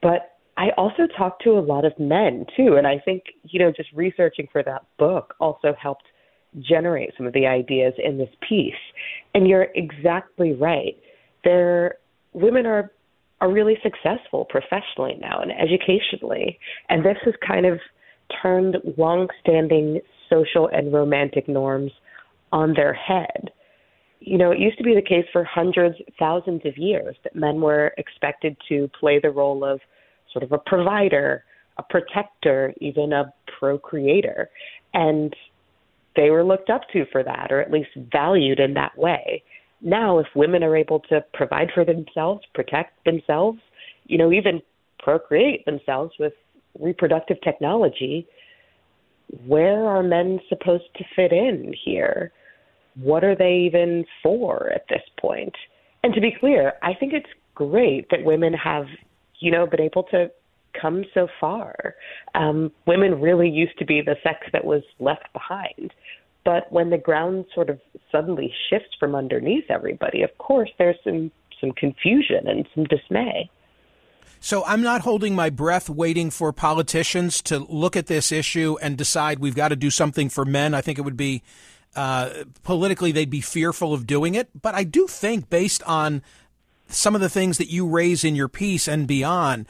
but 0.00 0.33
I 0.56 0.68
also 0.76 1.06
talked 1.18 1.42
to 1.44 1.50
a 1.50 1.60
lot 1.60 1.84
of 1.84 1.92
men 1.98 2.46
too, 2.56 2.76
and 2.76 2.86
I 2.86 2.98
think 3.04 3.24
you 3.42 3.58
know 3.58 3.72
just 3.76 3.90
researching 3.92 4.48
for 4.52 4.62
that 4.62 4.82
book 4.98 5.34
also 5.40 5.74
helped 5.80 6.04
generate 6.60 7.10
some 7.16 7.26
of 7.26 7.32
the 7.32 7.46
ideas 7.46 7.94
in 8.02 8.18
this 8.18 8.28
piece. 8.48 8.72
And 9.34 9.48
you're 9.48 9.66
exactly 9.74 10.52
right. 10.52 10.96
There, 11.42 11.96
women 12.32 12.66
are 12.66 12.92
are 13.40 13.50
really 13.50 13.76
successful 13.82 14.46
professionally 14.48 15.18
now 15.20 15.40
and 15.40 15.50
educationally, 15.50 16.58
and 16.88 17.04
this 17.04 17.16
has 17.24 17.34
kind 17.46 17.66
of 17.66 17.80
turned 18.40 18.76
long-standing 18.96 20.00
social 20.30 20.68
and 20.72 20.92
romantic 20.92 21.48
norms 21.48 21.90
on 22.52 22.72
their 22.74 22.94
head. 22.94 23.50
You 24.20 24.38
know, 24.38 24.52
it 24.52 24.58
used 24.58 24.78
to 24.78 24.84
be 24.84 24.94
the 24.94 25.02
case 25.02 25.26
for 25.32 25.44
hundreds, 25.44 25.96
thousands 26.18 26.62
of 26.64 26.78
years 26.78 27.16
that 27.24 27.36
men 27.36 27.60
were 27.60 27.92
expected 27.98 28.56
to 28.68 28.88
play 28.98 29.18
the 29.20 29.30
role 29.30 29.64
of 29.64 29.80
sort 30.34 30.42
of 30.42 30.52
a 30.52 30.58
provider, 30.58 31.44
a 31.78 31.82
protector, 31.82 32.74
even 32.80 33.14
a 33.14 33.32
procreator. 33.58 34.50
And 34.92 35.34
they 36.16 36.28
were 36.28 36.44
looked 36.44 36.68
up 36.68 36.82
to 36.92 37.06
for 37.10 37.22
that, 37.22 37.50
or 37.50 37.60
at 37.60 37.72
least 37.72 37.90
valued 38.12 38.60
in 38.60 38.74
that 38.74 38.96
way. 38.98 39.42
Now, 39.80 40.18
if 40.18 40.26
women 40.34 40.62
are 40.62 40.76
able 40.76 41.00
to 41.08 41.24
provide 41.32 41.70
for 41.74 41.84
themselves, 41.84 42.42
protect 42.54 43.04
themselves, 43.04 43.58
you 44.06 44.18
know, 44.18 44.32
even 44.32 44.60
procreate 44.98 45.64
themselves 45.64 46.12
with 46.18 46.32
reproductive 46.78 47.40
technology, 47.42 48.26
where 49.46 49.86
are 49.86 50.02
men 50.02 50.40
supposed 50.48 50.84
to 50.96 51.04
fit 51.16 51.32
in 51.32 51.74
here? 51.84 52.32
What 52.96 53.24
are 53.24 53.34
they 53.34 53.54
even 53.66 54.04
for 54.22 54.70
at 54.74 54.86
this 54.88 55.02
point? 55.20 55.54
And 56.02 56.14
to 56.14 56.20
be 56.20 56.36
clear, 56.38 56.74
I 56.82 56.94
think 56.94 57.12
it's 57.12 57.30
great 57.54 58.08
that 58.10 58.24
women 58.24 58.52
have 58.52 58.86
you 59.44 59.50
know, 59.50 59.66
been 59.66 59.82
able 59.82 60.04
to 60.04 60.30
come 60.80 61.04
so 61.12 61.28
far. 61.38 61.94
Um, 62.34 62.72
women 62.86 63.20
really 63.20 63.50
used 63.50 63.78
to 63.78 63.84
be 63.84 64.00
the 64.00 64.16
sex 64.22 64.46
that 64.54 64.64
was 64.64 64.82
left 64.98 65.30
behind. 65.34 65.92
But 66.46 66.72
when 66.72 66.88
the 66.88 66.96
ground 66.98 67.44
sort 67.54 67.68
of 67.68 67.78
suddenly 68.10 68.52
shifts 68.70 68.96
from 68.98 69.14
underneath 69.14 69.64
everybody, 69.68 70.22
of 70.22 70.36
course, 70.38 70.70
there's 70.78 70.96
some, 71.04 71.30
some 71.60 71.72
confusion 71.72 72.48
and 72.48 72.66
some 72.74 72.84
dismay. 72.84 73.50
So 74.40 74.64
I'm 74.64 74.82
not 74.82 75.02
holding 75.02 75.34
my 75.34 75.50
breath 75.50 75.90
waiting 75.90 76.30
for 76.30 76.52
politicians 76.52 77.42
to 77.42 77.58
look 77.58 77.96
at 77.96 78.06
this 78.06 78.32
issue 78.32 78.76
and 78.80 78.96
decide 78.96 79.40
we've 79.40 79.54
got 79.54 79.68
to 79.68 79.76
do 79.76 79.90
something 79.90 80.30
for 80.30 80.46
men. 80.46 80.74
I 80.74 80.80
think 80.80 80.98
it 80.98 81.02
would 81.02 81.16
be 81.18 81.42
uh, 81.94 82.30
politically, 82.62 83.12
they'd 83.12 83.30
be 83.30 83.40
fearful 83.42 83.92
of 83.92 84.06
doing 84.06 84.34
it. 84.34 84.48
But 84.60 84.74
I 84.74 84.84
do 84.84 85.06
think, 85.06 85.48
based 85.50 85.82
on 85.84 86.22
some 86.88 87.14
of 87.14 87.20
the 87.20 87.28
things 87.28 87.58
that 87.58 87.70
you 87.70 87.86
raise 87.86 88.24
in 88.24 88.36
your 88.36 88.48
piece 88.48 88.86
and 88.88 89.06
beyond, 89.06 89.66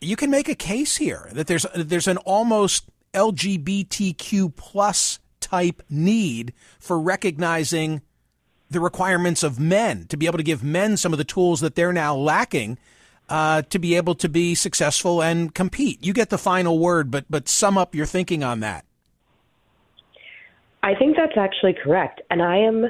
you 0.00 0.16
can 0.16 0.30
make 0.30 0.48
a 0.48 0.54
case 0.54 0.96
here 0.96 1.28
that 1.32 1.46
there's 1.46 1.66
there's 1.74 2.08
an 2.08 2.16
almost 2.18 2.88
LGBTQ 3.14 4.54
plus 4.56 5.18
type 5.40 5.82
need 5.88 6.52
for 6.78 7.00
recognizing 7.00 8.02
the 8.70 8.80
requirements 8.80 9.42
of 9.42 9.58
men 9.58 10.06
to 10.06 10.16
be 10.16 10.26
able 10.26 10.38
to 10.38 10.44
give 10.44 10.62
men 10.62 10.96
some 10.96 11.12
of 11.12 11.18
the 11.18 11.24
tools 11.24 11.60
that 11.60 11.74
they're 11.74 11.92
now 11.92 12.14
lacking 12.14 12.78
uh, 13.28 13.62
to 13.62 13.78
be 13.78 13.94
able 13.96 14.14
to 14.14 14.28
be 14.28 14.54
successful 14.54 15.22
and 15.22 15.54
compete. 15.54 16.04
You 16.04 16.12
get 16.12 16.30
the 16.30 16.38
final 16.38 16.78
word, 16.78 17.10
but 17.10 17.24
but 17.30 17.48
sum 17.48 17.78
up 17.78 17.94
your 17.94 18.06
thinking 18.06 18.42
on 18.44 18.60
that. 18.60 18.84
I 20.82 20.94
think 20.94 21.16
that's 21.16 21.36
actually 21.36 21.74
correct, 21.74 22.22
and 22.30 22.42
I 22.42 22.56
am 22.56 22.86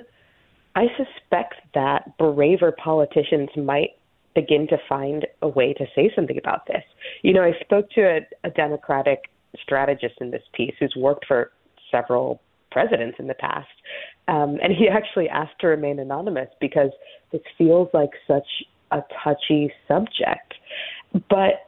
I 0.76 0.86
suspect 0.96 1.54
that 1.74 2.16
braver 2.18 2.72
politicians 2.72 3.50
might 3.56 3.90
begin 4.34 4.68
to 4.68 4.78
find 4.88 5.26
a 5.42 5.48
way 5.48 5.72
to 5.74 5.84
say 5.94 6.10
something 6.14 6.38
about 6.38 6.66
this. 6.66 6.84
You 7.22 7.32
know, 7.32 7.42
I 7.42 7.52
spoke 7.60 7.90
to 7.92 8.02
a, 8.02 8.20
a 8.44 8.50
Democratic 8.50 9.24
strategist 9.60 10.14
in 10.20 10.30
this 10.30 10.42
piece 10.54 10.74
who's 10.78 10.94
worked 10.96 11.26
for 11.26 11.50
several 11.90 12.40
presidents 12.70 13.16
in 13.18 13.26
the 13.26 13.34
past. 13.34 13.68
Um, 14.28 14.58
and 14.62 14.72
he 14.72 14.88
actually 14.92 15.28
asked 15.28 15.58
to 15.60 15.66
remain 15.66 15.98
anonymous 15.98 16.48
because 16.60 16.90
this 17.32 17.42
feels 17.58 17.88
like 17.92 18.10
such 18.26 18.46
a 18.92 19.02
touchy 19.22 19.72
subject. 19.88 20.54
But 21.28 21.66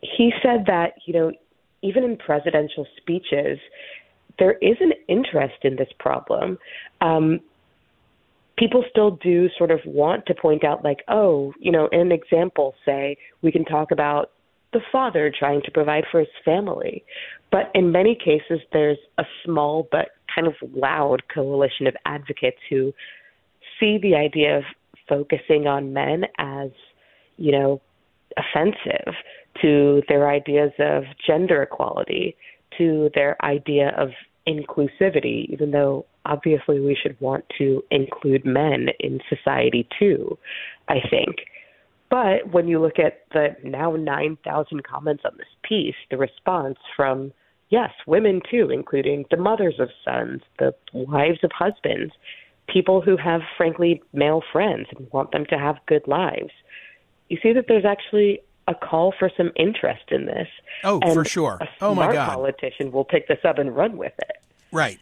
he 0.00 0.32
said 0.42 0.64
that, 0.66 0.92
you 1.06 1.14
know, 1.14 1.32
even 1.82 2.04
in 2.04 2.16
presidential 2.16 2.86
speeches, 2.96 3.58
there 4.38 4.54
is 4.60 4.76
an 4.80 4.92
interest 5.08 5.56
in 5.62 5.76
this 5.76 5.88
problem. 5.98 6.58
Um, 7.00 7.40
people 8.58 8.84
still 8.90 9.12
do 9.22 9.48
sort 9.56 9.70
of 9.70 9.80
want 9.84 10.26
to 10.26 10.34
point 10.34 10.64
out, 10.64 10.84
like, 10.84 11.00
oh, 11.08 11.52
you 11.58 11.70
know, 11.70 11.88
in 11.92 12.00
an 12.00 12.12
example, 12.12 12.74
say, 12.84 13.16
we 13.42 13.52
can 13.52 13.64
talk 13.64 13.90
about 13.90 14.30
the 14.72 14.80
father 14.90 15.32
trying 15.36 15.62
to 15.62 15.70
provide 15.70 16.04
for 16.10 16.20
his 16.20 16.28
family. 16.44 17.04
But 17.50 17.70
in 17.74 17.92
many 17.92 18.14
cases, 18.16 18.60
there's 18.72 18.98
a 19.18 19.24
small 19.44 19.88
but 19.90 20.08
kind 20.34 20.46
of 20.46 20.54
loud 20.74 21.22
coalition 21.32 21.86
of 21.86 21.94
advocates 22.04 22.58
who 22.68 22.92
see 23.78 23.98
the 23.98 24.14
idea 24.14 24.58
of 24.58 24.64
focusing 25.08 25.66
on 25.66 25.92
men 25.92 26.24
as, 26.38 26.70
you 27.36 27.52
know, 27.52 27.80
offensive 28.36 29.14
to 29.62 30.02
their 30.08 30.28
ideas 30.28 30.72
of 30.78 31.04
gender 31.26 31.62
equality, 31.62 32.36
to 32.76 33.10
their 33.14 33.42
idea 33.42 33.94
of 33.96 34.10
inclusivity, 34.46 35.48
even 35.50 35.70
though 35.70 36.04
obviously 36.26 36.80
we 36.80 36.96
should 37.00 37.18
want 37.20 37.44
to 37.58 37.82
include 37.90 38.44
men 38.44 38.88
in 39.00 39.20
society 39.28 39.88
too, 39.98 40.36
I 40.88 40.96
think. 41.08 41.36
But 42.10 42.52
when 42.52 42.68
you 42.68 42.80
look 42.80 42.98
at 42.98 43.24
the 43.32 43.56
now 43.64 43.96
9,000 43.96 44.84
comments 44.84 45.24
on 45.24 45.32
this 45.38 45.46
piece, 45.62 45.96
the 46.10 46.16
response 46.16 46.78
from, 46.96 47.32
yes, 47.70 47.90
women 48.06 48.40
too, 48.48 48.70
including 48.70 49.24
the 49.30 49.36
mothers 49.36 49.76
of 49.80 49.88
sons, 50.04 50.42
the 50.58 50.74
wives 50.92 51.40
of 51.42 51.50
husbands, 51.52 52.12
people 52.68 53.00
who 53.00 53.16
have, 53.16 53.40
frankly, 53.56 54.02
male 54.12 54.42
friends 54.52 54.86
and 54.96 55.08
want 55.12 55.32
them 55.32 55.46
to 55.46 55.58
have 55.58 55.76
good 55.86 56.06
lives, 56.06 56.52
you 57.28 57.38
see 57.42 57.52
that 57.52 57.64
there's 57.68 57.84
actually 57.84 58.40
a 58.68 58.74
call 58.74 59.12
for 59.18 59.30
some 59.36 59.50
interest 59.56 60.04
in 60.10 60.26
this. 60.26 60.48
Oh, 60.84 61.00
and 61.02 61.14
for 61.14 61.24
sure. 61.24 61.58
A 61.60 61.68
oh, 61.80 61.94
my 61.94 62.12
God. 62.12 62.34
politician 62.34 62.92
will 62.92 63.04
pick 63.04 63.28
this 63.28 63.38
up 63.44 63.58
and 63.58 63.74
run 63.74 63.96
with 63.96 64.14
it. 64.18 64.36
Right. 64.72 64.98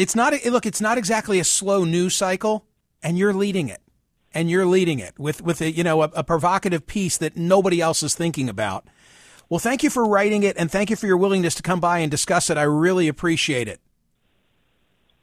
It's 0.00 0.16
not 0.16 0.32
look. 0.46 0.64
It's 0.64 0.80
not 0.80 0.96
exactly 0.96 1.38
a 1.40 1.44
slow 1.44 1.84
news 1.84 2.16
cycle, 2.16 2.64
and 3.02 3.18
you're 3.18 3.34
leading 3.34 3.68
it, 3.68 3.82
and 4.32 4.48
you're 4.48 4.64
leading 4.64 4.98
it 4.98 5.18
with 5.18 5.42
with 5.42 5.60
a, 5.60 5.70
you 5.70 5.84
know 5.84 6.00
a, 6.00 6.10
a 6.14 6.24
provocative 6.24 6.86
piece 6.86 7.18
that 7.18 7.36
nobody 7.36 7.82
else 7.82 8.02
is 8.02 8.14
thinking 8.14 8.48
about. 8.48 8.86
Well, 9.50 9.58
thank 9.58 9.82
you 9.82 9.90
for 9.90 10.06
writing 10.06 10.42
it, 10.42 10.56
and 10.56 10.70
thank 10.70 10.88
you 10.88 10.96
for 10.96 11.06
your 11.06 11.18
willingness 11.18 11.54
to 11.56 11.62
come 11.62 11.80
by 11.80 11.98
and 11.98 12.10
discuss 12.10 12.48
it. 12.48 12.56
I 12.56 12.62
really 12.62 13.08
appreciate 13.08 13.68
it. 13.68 13.78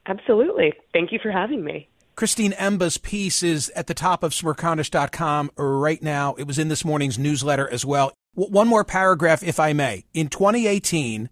Absolutely. 0.06 0.74
Thank 0.94 1.12
you 1.12 1.18
for 1.24 1.32
having 1.32 1.64
me. 1.64 1.90
Christine 2.16 2.54
Emba's 2.54 3.00
piece 3.00 3.42
is 3.42 3.72
at 3.76 3.88
the 3.88 3.96
top 3.96 4.22
of 4.22 4.32
smerconish.com 4.32 5.52
right 5.58 6.04
now. 6.04 6.36
It 6.36 6.46
was 6.46 6.60
in 6.60 6.68
this 6.68 6.86
morning's 6.86 7.18
newsletter 7.18 7.68
as 7.68 7.84
well. 7.84 8.14
W- 8.36 8.54
one 8.54 8.68
more 8.68 8.84
paragraph, 8.84 9.42
if 9.42 9.60
I 9.60 9.74
may. 9.74 10.06
In 10.14 10.28
2018, 10.28 11.30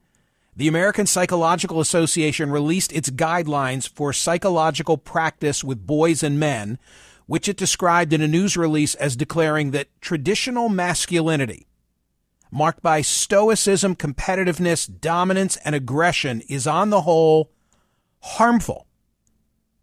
the 0.55 0.67
American 0.69 1.05
Psychological 1.05 1.81
Association 1.81 2.49
released 2.49 2.93
its 2.93 3.09
guidelines 3.09 3.89
for 3.89 4.13
psychological 4.13 4.97
practice 4.97 5.63
with 5.63 5.85
boys 5.85 6.23
and 6.23 6.39
men, 6.39 6.79
which 7.25 7.49
it 7.49 7.57
described 7.57 8.13
in 8.13 8.21
a 8.21 8.27
news 8.27 8.55
release 8.55 8.95
as 8.95 9.17
declaring 9.17 9.71
that 9.71 9.89
traditional 9.99 10.69
masculinity, 10.69 11.67
marked 12.51 12.81
by 12.81 13.01
stoicism, 13.01 13.95
competitiveness, 13.95 14.89
dominance, 15.01 15.57
and 15.57 15.75
aggression, 15.75 16.41
is 16.47 16.65
on 16.65 16.89
the 16.89 17.01
whole 17.01 17.51
harmful. 18.21 18.87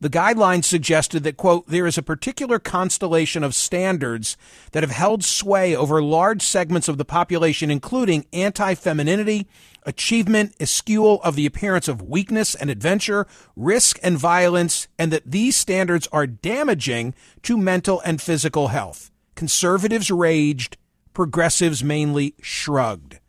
The 0.02 0.10
guidelines 0.10 0.64
suggested 0.64 1.22
that, 1.22 1.36
quote, 1.36 1.68
there 1.68 1.86
is 1.86 1.96
a 1.96 2.02
particular 2.02 2.58
constellation 2.58 3.44
of 3.44 3.54
standards 3.54 4.36
that 4.72 4.82
have 4.82 4.90
held 4.90 5.22
sway 5.22 5.76
over 5.76 6.02
large 6.02 6.42
segments 6.42 6.88
of 6.88 6.98
the 6.98 7.04
population, 7.04 7.70
including 7.70 8.26
anti 8.32 8.74
femininity, 8.74 9.46
achievement, 9.84 10.58
eschewal 10.58 11.20
of 11.22 11.36
the 11.36 11.46
appearance 11.46 11.86
of 11.86 12.02
weakness 12.02 12.56
and 12.56 12.68
adventure, 12.68 13.28
risk 13.54 14.00
and 14.02 14.18
violence, 14.18 14.88
and 14.98 15.12
that 15.12 15.30
these 15.30 15.54
standards 15.54 16.08
are 16.10 16.26
damaging 16.26 17.14
to 17.44 17.56
mental 17.56 18.02
and 18.04 18.20
physical 18.20 18.68
health. 18.68 19.12
Conservatives 19.36 20.10
raged, 20.10 20.78
progressives 21.14 21.84
mainly 21.84 22.34
shrugged. 22.42 23.20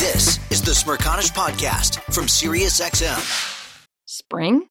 This 0.00 0.38
is 0.50 0.62
the 0.62 0.72
Smerconish 0.72 1.34
Podcast 1.34 2.00
from 2.10 2.24
SiriusXM. 2.24 3.84
Spring? 4.06 4.70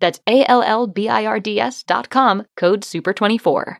That's 0.00 0.20
A 0.26 0.44
L 0.46 0.62
L 0.62 0.86
B 0.86 1.08
I 1.08 1.26
R 1.26 1.38
D 1.38 1.60
S 1.60 1.82
dot 1.82 2.10
com, 2.10 2.46
code 2.56 2.82
SUPER24. 2.82 3.76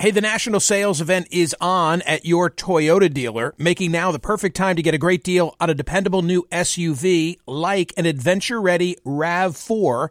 Hey, 0.00 0.12
the 0.12 0.20
national 0.20 0.60
sales 0.60 1.00
event 1.00 1.26
is 1.32 1.56
on 1.60 2.02
at 2.02 2.24
your 2.24 2.48
Toyota 2.48 3.12
dealer, 3.12 3.52
making 3.58 3.90
now 3.90 4.12
the 4.12 4.20
perfect 4.20 4.56
time 4.56 4.76
to 4.76 4.82
get 4.82 4.94
a 4.94 4.98
great 4.98 5.24
deal 5.24 5.56
on 5.58 5.70
a 5.70 5.74
dependable 5.74 6.22
new 6.22 6.46
SUV 6.52 7.38
like 7.48 7.92
an 7.96 8.06
adventure 8.06 8.60
ready 8.60 8.96
RAV4. 9.04 10.10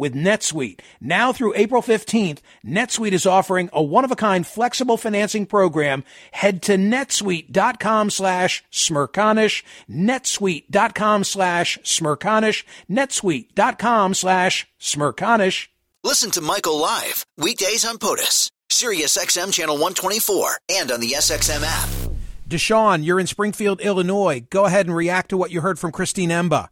with 0.00 0.14
NetSuite. 0.14 0.80
Now 1.00 1.32
through 1.32 1.54
April 1.54 1.82
15th, 1.82 2.38
NetSuite 2.64 3.12
is 3.12 3.26
offering 3.26 3.68
a 3.72 3.82
one-of-a-kind 3.82 4.46
flexible 4.46 4.96
financing 4.96 5.46
program. 5.46 6.02
Head 6.32 6.62
to 6.62 6.76
netsuite.com 6.76 8.10
slash 8.10 8.64
smerconish, 8.72 9.62
netsuite.com 9.88 11.24
slash 11.24 11.78
smerconish, 11.78 12.64
netsuite.com 12.90 14.14
slash 14.14 14.68
smerconish. 14.80 15.68
Listen 16.02 16.30
to 16.30 16.40
Michael 16.40 16.80
live 16.80 17.26
weekdays 17.36 17.84
on 17.84 17.98
POTUS, 17.98 18.48
SiriusXM 18.70 19.52
channel 19.52 19.74
124, 19.74 20.58
and 20.70 20.90
on 20.90 21.00
the 21.00 21.10
SXM 21.10 21.62
app. 21.62 22.10
Deshaun, 22.48 23.04
you're 23.04 23.20
in 23.20 23.26
Springfield, 23.26 23.80
Illinois. 23.80 24.40
Go 24.50 24.64
ahead 24.64 24.86
and 24.86 24.96
react 24.96 25.28
to 25.28 25.36
what 25.36 25.50
you 25.50 25.60
heard 25.60 25.78
from 25.78 25.92
Christine 25.92 26.30
Emba. 26.30 26.70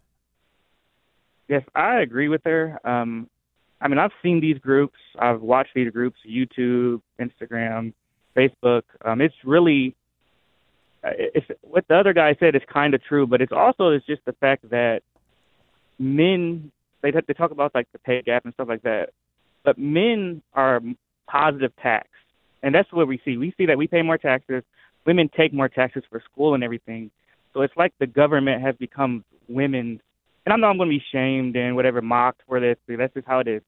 Yes, 1.49 1.63
I 1.73 2.01
agree 2.01 2.29
with 2.29 2.41
her. 2.45 2.79
Um, 2.87 3.27
I 3.81 3.87
mean, 3.87 3.97
I've 3.97 4.11
seen 4.21 4.39
these 4.39 4.59
groups. 4.59 4.97
I've 5.17 5.41
watched 5.41 5.71
these 5.73 5.91
groups, 5.91 6.17
YouTube, 6.29 7.01
Instagram, 7.19 7.93
Facebook. 8.37 8.83
Um, 9.03 9.19
it's 9.19 9.33
really, 9.43 9.95
uh, 11.03 11.09
it's 11.17 11.47
what 11.61 11.87
the 11.87 11.95
other 11.95 12.13
guy 12.13 12.35
said 12.39 12.55
is 12.55 12.61
kind 12.71 12.93
of 12.93 13.03
true, 13.03 13.25
but 13.25 13.41
it's 13.41 13.51
also 13.51 13.89
it's 13.89 14.05
just 14.05 14.23
the 14.25 14.33
fact 14.33 14.69
that 14.69 15.01
men 15.97 16.71
they 17.01 17.11
they 17.11 17.33
talk 17.33 17.51
about 17.51 17.73
like 17.73 17.87
the 17.93 17.99
pay 17.99 18.21
gap 18.21 18.45
and 18.45 18.53
stuff 18.53 18.67
like 18.67 18.83
that, 18.83 19.09
but 19.63 19.77
men 19.79 20.43
are 20.53 20.81
positive 21.27 21.71
tax, 21.81 22.09
and 22.61 22.75
that's 22.75 22.91
what 22.93 23.07
we 23.07 23.19
see. 23.25 23.37
We 23.37 23.55
see 23.57 23.65
that 23.67 23.77
we 23.77 23.87
pay 23.87 24.03
more 24.03 24.19
taxes. 24.19 24.63
Women 25.05 25.31
take 25.35 25.51
more 25.51 25.69
taxes 25.69 26.03
for 26.11 26.21
school 26.31 26.53
and 26.53 26.63
everything. 26.63 27.09
So 27.53 27.61
it's 27.61 27.75
like 27.75 27.93
the 27.99 28.05
government 28.05 28.61
has 28.61 28.75
become 28.75 29.23
women's 29.47 30.01
and 30.45 30.53
I 30.53 30.55
know 30.57 30.67
I'm 30.67 30.77
going 30.77 30.89
to 30.89 30.97
be 30.97 31.03
shamed 31.11 31.55
and 31.55 31.75
whatever 31.75 32.01
mocked 32.01 32.41
for 32.47 32.59
this. 32.59 32.77
That's 32.87 33.13
just 33.13 33.27
how 33.27 33.39
it 33.39 33.47
is. 33.47 33.61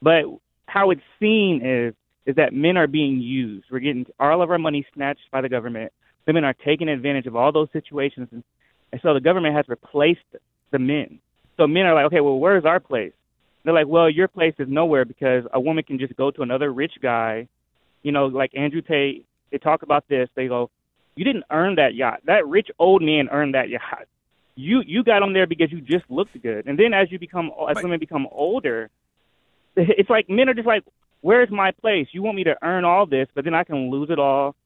But 0.00 0.24
how 0.66 0.90
it's 0.90 1.02
seen 1.18 1.60
is 1.64 1.94
is 2.26 2.36
that 2.36 2.52
men 2.52 2.76
are 2.76 2.86
being 2.86 3.20
used. 3.20 3.64
We're 3.70 3.78
getting 3.78 4.04
all 4.20 4.42
of 4.42 4.50
our 4.50 4.58
money 4.58 4.86
snatched 4.94 5.30
by 5.32 5.40
the 5.40 5.48
government. 5.48 5.92
Women 6.26 6.44
are 6.44 6.52
taking 6.52 6.86
advantage 6.90 7.26
of 7.26 7.34
all 7.34 7.52
those 7.52 7.68
situations, 7.72 8.28
and, 8.30 8.44
and 8.92 9.00
so 9.00 9.14
the 9.14 9.20
government 9.20 9.56
has 9.56 9.66
replaced 9.66 10.20
the 10.70 10.78
men. 10.78 11.20
So 11.56 11.66
men 11.66 11.86
are 11.86 11.94
like, 11.94 12.04
okay, 12.06 12.20
well, 12.20 12.38
where's 12.38 12.66
our 12.66 12.80
place? 12.80 13.14
They're 13.64 13.72
like, 13.72 13.86
well, 13.86 14.10
your 14.10 14.28
place 14.28 14.52
is 14.58 14.68
nowhere 14.68 15.06
because 15.06 15.44
a 15.54 15.58
woman 15.58 15.84
can 15.84 15.98
just 15.98 16.14
go 16.16 16.30
to 16.30 16.42
another 16.42 16.70
rich 16.70 16.92
guy, 17.00 17.48
you 18.02 18.12
know, 18.12 18.26
like 18.26 18.54
Andrew 18.54 18.82
Tate. 18.82 19.24
They 19.50 19.56
talk 19.56 19.82
about 19.82 20.04
this. 20.08 20.28
They 20.36 20.48
go, 20.48 20.70
you 21.16 21.24
didn't 21.24 21.44
earn 21.50 21.76
that 21.76 21.94
yacht. 21.94 22.20
That 22.26 22.46
rich 22.46 22.68
old 22.78 23.00
man 23.00 23.30
earned 23.30 23.54
that 23.54 23.70
yacht 23.70 24.06
you 24.58 24.82
you 24.84 25.04
got 25.04 25.22
on 25.22 25.32
there 25.32 25.46
because 25.46 25.70
you 25.70 25.80
just 25.80 26.04
looked 26.10 26.40
good, 26.42 26.66
and 26.66 26.76
then 26.78 26.92
as 26.92 27.10
you 27.12 27.18
become 27.18 27.46
as 27.70 27.74
but, 27.74 27.84
women 27.84 28.00
become 28.00 28.26
older, 28.32 28.90
it's 29.76 30.10
like 30.10 30.28
men 30.28 30.48
are 30.48 30.54
just 30.54 30.66
like, 30.66 30.82
where's 31.20 31.50
my 31.50 31.70
place? 31.70 32.08
You 32.10 32.22
want 32.22 32.36
me 32.36 32.44
to 32.44 32.56
earn 32.62 32.84
all 32.84 33.06
this, 33.06 33.28
but 33.34 33.44
then 33.44 33.54
I 33.54 33.62
can 33.64 33.90
lose 33.90 34.10
it 34.10 34.18
all. 34.18 34.56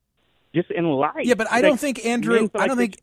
just 0.54 0.70
in 0.70 0.84
life. 0.86 1.24
Yeah, 1.24 1.34
but 1.34 1.46
I 1.50 1.56
Like, 1.56 1.62
don't 1.64 1.80
think 1.80 2.04
Andrew. 2.06 2.48
I 2.54 2.66
don't 2.66 2.76
think. 2.78 3.00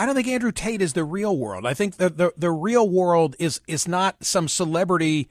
I 0.00 0.06
don't 0.06 0.14
think 0.14 0.28
Andrew 0.28 0.52
Tate 0.52 0.80
is 0.80 0.92
the 0.92 1.02
real 1.02 1.36
world. 1.36 1.66
I 1.66 1.74
think 1.74 1.96
the 1.96 2.08
the, 2.08 2.32
the 2.36 2.50
real 2.52 2.88
world 2.88 3.34
is 3.40 3.60
is 3.66 3.88
not 3.88 4.24
some 4.24 4.46
celebrity 4.46 5.28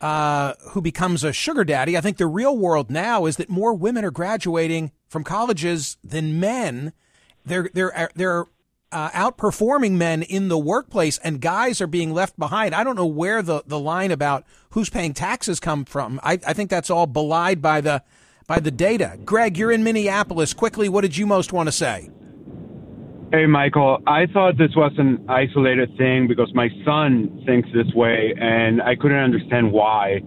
uh, 0.00 0.54
who 0.70 0.80
becomes 0.80 1.24
a 1.24 1.32
sugar 1.32 1.64
daddy. 1.64 1.96
I 1.96 2.00
think 2.00 2.16
the 2.18 2.28
real 2.28 2.56
world 2.56 2.90
now 2.90 3.26
is 3.26 3.36
that 3.38 3.48
more 3.48 3.74
women 3.74 4.04
are 4.04 4.12
graduating 4.12 4.92
from 5.08 5.24
colleges 5.24 5.96
than 6.04 6.38
men. 6.38 6.92
There 7.44 7.68
there 7.74 7.90
they're 7.96 8.10
they're 8.14 8.44
uh, 8.92 9.10
outperforming 9.10 9.92
men 9.92 10.22
in 10.22 10.48
the 10.48 10.58
workplace, 10.58 11.18
and 11.18 11.40
guys 11.40 11.80
are 11.80 11.86
being 11.86 12.12
left 12.12 12.38
behind. 12.38 12.74
I 12.74 12.84
don't 12.84 12.96
know 12.96 13.06
where 13.06 13.42
the, 13.42 13.62
the 13.66 13.78
line 13.78 14.10
about 14.10 14.44
who's 14.70 14.90
paying 14.90 15.14
taxes 15.14 15.60
come 15.60 15.84
from. 15.84 16.20
I, 16.22 16.38
I 16.46 16.52
think 16.52 16.70
that's 16.70 16.90
all 16.90 17.06
belied 17.06 17.60
by 17.60 17.80
the 17.80 18.02
by 18.46 18.60
the 18.60 18.70
data. 18.70 19.18
Greg, 19.24 19.56
you're 19.56 19.72
in 19.72 19.82
Minneapolis. 19.82 20.52
Quickly, 20.52 20.88
what 20.88 21.00
did 21.00 21.16
you 21.16 21.26
most 21.26 21.52
want 21.52 21.66
to 21.66 21.72
say? 21.72 22.10
Hey, 23.32 23.46
Michael. 23.46 23.98
I 24.06 24.26
thought 24.26 24.58
this 24.58 24.76
was 24.76 24.92
an 24.98 25.24
isolated 25.28 25.96
thing 25.96 26.28
because 26.28 26.52
my 26.54 26.68
son 26.84 27.42
thinks 27.46 27.68
this 27.74 27.92
way, 27.94 28.34
and 28.38 28.80
I 28.80 28.94
couldn't 28.94 29.16
understand 29.18 29.72
why. 29.72 30.20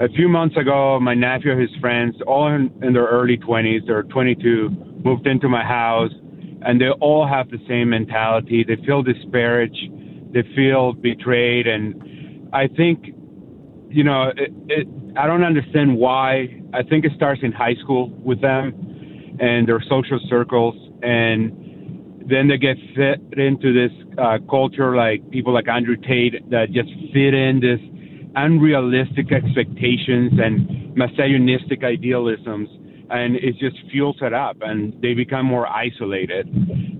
A 0.00 0.08
few 0.16 0.28
months 0.28 0.56
ago, 0.56 0.98
my 0.98 1.12
nephew 1.12 1.52
and 1.52 1.60
his 1.60 1.70
friends, 1.80 2.16
all 2.26 2.48
in, 2.48 2.72
in 2.82 2.94
their 2.94 3.04
early 3.04 3.36
20s, 3.36 3.86
they're 3.86 4.04
22, 4.04 4.70
moved 5.04 5.26
into 5.26 5.50
my 5.50 5.62
house, 5.62 6.10
and 6.62 6.80
they 6.80 6.90
all 7.00 7.26
have 7.26 7.50
the 7.50 7.58
same 7.68 7.90
mentality. 7.90 8.64
They 8.64 8.76
feel 8.84 9.02
disparaged, 9.02 9.90
they 10.32 10.42
feel 10.54 10.92
betrayed, 10.92 11.66
and 11.66 12.48
I 12.52 12.68
think, 12.68 13.14
you 13.88 14.04
know, 14.04 14.32
it, 14.36 14.52
it, 14.68 14.88
I 15.16 15.26
don't 15.26 15.44
understand 15.44 15.96
why. 15.96 16.60
I 16.72 16.82
think 16.82 17.04
it 17.04 17.12
starts 17.16 17.40
in 17.42 17.52
high 17.52 17.74
school 17.82 18.10
with 18.10 18.40
them 18.40 19.36
and 19.40 19.66
their 19.66 19.82
social 19.88 20.20
circles, 20.28 20.74
and 21.02 22.28
then 22.28 22.48
they 22.48 22.58
get 22.58 22.76
fit 22.94 23.20
into 23.38 23.72
this 23.72 23.92
uh, 24.18 24.38
culture 24.48 24.94
like 24.94 25.28
people 25.30 25.52
like 25.52 25.68
Andrew 25.68 25.96
Tate 25.96 26.48
that 26.50 26.70
just 26.72 26.90
fit 27.12 27.34
in 27.34 27.60
this 27.60 27.80
unrealistic 28.36 29.32
expectations 29.32 30.32
and 30.38 30.94
misogynistic 30.94 31.82
idealisms 31.82 32.68
and 33.10 33.36
it 33.36 33.56
just 33.58 33.76
fuels 33.90 34.16
it 34.22 34.32
up 34.32 34.56
and 34.62 35.00
they 35.02 35.14
become 35.14 35.44
more 35.46 35.66
isolated 35.66 36.46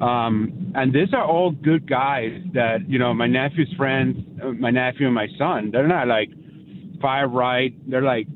um, 0.03 0.73
and 0.75 0.93
these 0.93 1.13
are 1.13 1.25
all 1.25 1.51
good 1.51 1.89
guys 1.89 2.33
that 2.55 2.89
you 2.89 2.99
know 2.99 3.13
my 3.15 3.27
nephew's 3.27 3.73
friends 3.77 4.17
uh, 4.43 4.49
my 4.53 4.71
nephew 4.71 5.07
and 5.07 5.15
my 5.15 5.29
son 5.39 5.71
they're 5.71 5.87
not 5.89 6.07
like 6.09 6.29
far 7.01 7.29
right 7.29 7.73
they're 7.91 8.03
like 8.03 8.27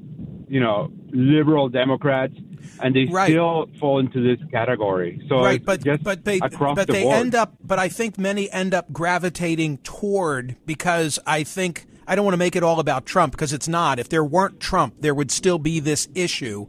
you 0.48 0.60
know 0.60 0.90
liberal 1.12 1.68
democrats 1.68 2.34
and 2.80 2.94
they 2.94 3.04
Right. 3.06 3.30
still 3.30 3.68
fall 3.78 3.98
into 4.00 4.20
this 4.22 4.44
category 4.50 5.20
so 5.28 5.36
right, 5.42 5.64
but 5.64 5.82
just 5.84 6.02
but 6.02 6.24
they 6.24 6.38
but 6.40 6.86
the 6.86 6.92
they 6.92 7.02
board. 7.04 7.16
end 7.16 7.34
up. 7.34 7.54
But 7.62 7.78
I 7.78 7.88
think 7.88 8.18
many 8.18 8.50
end 8.50 8.74
up 8.74 8.92
gravitating 8.92 9.78
toward 9.78 10.56
because 10.66 11.18
I 11.24 11.44
think 11.44 11.86
I 12.06 12.16
don't 12.16 12.24
want 12.24 12.32
to 12.34 12.38
make 12.38 12.56
it 12.56 12.64
all 12.64 12.80
about 12.80 13.06
Trump 13.06 13.30
because 13.32 13.52
it's 13.52 13.68
not. 13.68 13.98
If 14.00 14.08
there 14.08 14.24
weren't 14.24 14.58
Trump, 14.58 14.94
there 15.00 15.14
would 15.14 15.30
still 15.30 15.58
be 15.60 15.78
this 15.78 16.08
issue. 16.16 16.66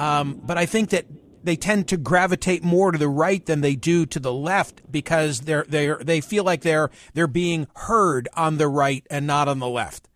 Um, 0.00 0.40
but 0.42 0.56
I 0.56 0.64
think 0.64 0.90
that 0.90 1.04
they 1.44 1.56
tend 1.56 1.88
to 1.88 1.98
gravitate 1.98 2.64
more 2.64 2.90
to 2.90 2.98
the 2.98 3.08
right 3.08 3.44
than 3.44 3.60
they 3.60 3.74
do 3.74 4.06
to 4.06 4.18
the 4.18 4.32
left 4.32 4.80
because 4.90 5.40
they're 5.40 5.66
they 5.68 5.88
they 6.00 6.20
feel 6.22 6.42
like 6.42 6.62
they're 6.62 6.90
they're 7.12 7.26
being 7.26 7.66
heard 7.76 8.26
on 8.34 8.56
the 8.56 8.68
right 8.68 9.06
and 9.10 9.26
not 9.26 9.46
on 9.46 9.58
the 9.58 9.68
left. 9.68 10.08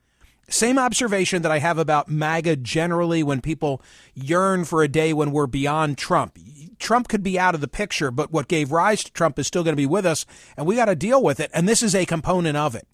Same 0.49 0.79
observation 0.79 1.43
that 1.43 1.53
I 1.53 1.59
have 1.59 1.79
about 1.79 2.09
MAGA 2.09 2.57
generally 2.57 3.23
when 3.23 3.41
people 3.41 3.83
yearn 4.15 4.65
for 4.65 4.83
a 4.83 4.89
day 4.89 5.13
when 5.13 5.33
we're 5.33 5.47
beyond 5.47 5.99
Trump. 5.99 6.39
Trump 6.79 7.09
could 7.09 7.23
be 7.23 7.39
out 7.39 7.55
of 7.55 7.61
the 7.61 7.69
picture, 7.69 8.11
but 8.11 8.31
what 8.31 8.49
gave 8.49 8.73
rise 8.73 9.05
to 9.05 9.13
Trump 9.13 9.39
is 9.39 9.47
still 9.47 9.65
going 9.65 9.73
to 9.73 9.77
be 9.77 9.87
with 9.87 10.05
us, 10.05 10.27
and 10.57 10.67
we 10.67 10.77
got 10.77 10.87
to 10.87 10.95
deal 10.95 11.23
with 11.23 11.41
it. 11.41 11.51
And 11.55 11.67
this 11.69 11.83
is 11.83 11.95
a 11.95 12.05
component 12.05 12.57
of 12.57 12.75
it, 12.75 12.87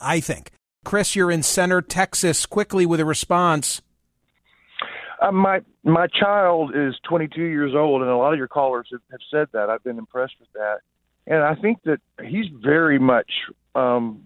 I 0.00 0.18
think. 0.18 0.50
Chris, 0.84 1.14
you're 1.14 1.30
in 1.30 1.44
Center, 1.44 1.80
Texas. 1.80 2.46
Quickly 2.46 2.84
with 2.84 2.98
a 2.98 3.04
response. 3.04 3.80
Uh, 5.20 5.30
my 5.30 5.60
my 5.84 6.06
child 6.06 6.74
is 6.74 6.94
22 7.08 7.40
years 7.40 7.72
old, 7.74 8.02
and 8.02 8.10
a 8.10 8.16
lot 8.16 8.32
of 8.32 8.38
your 8.38 8.48
callers 8.48 8.88
have, 8.92 9.00
have 9.10 9.20
said 9.30 9.48
that. 9.52 9.68
I've 9.68 9.82
been 9.82 9.98
impressed 9.98 10.34
with 10.38 10.52
that, 10.54 10.78
and 11.26 11.42
I 11.42 11.54
think 11.54 11.82
that 11.84 12.00
he's 12.24 12.46
very 12.62 12.98
much 12.98 13.30
um, 13.74 14.22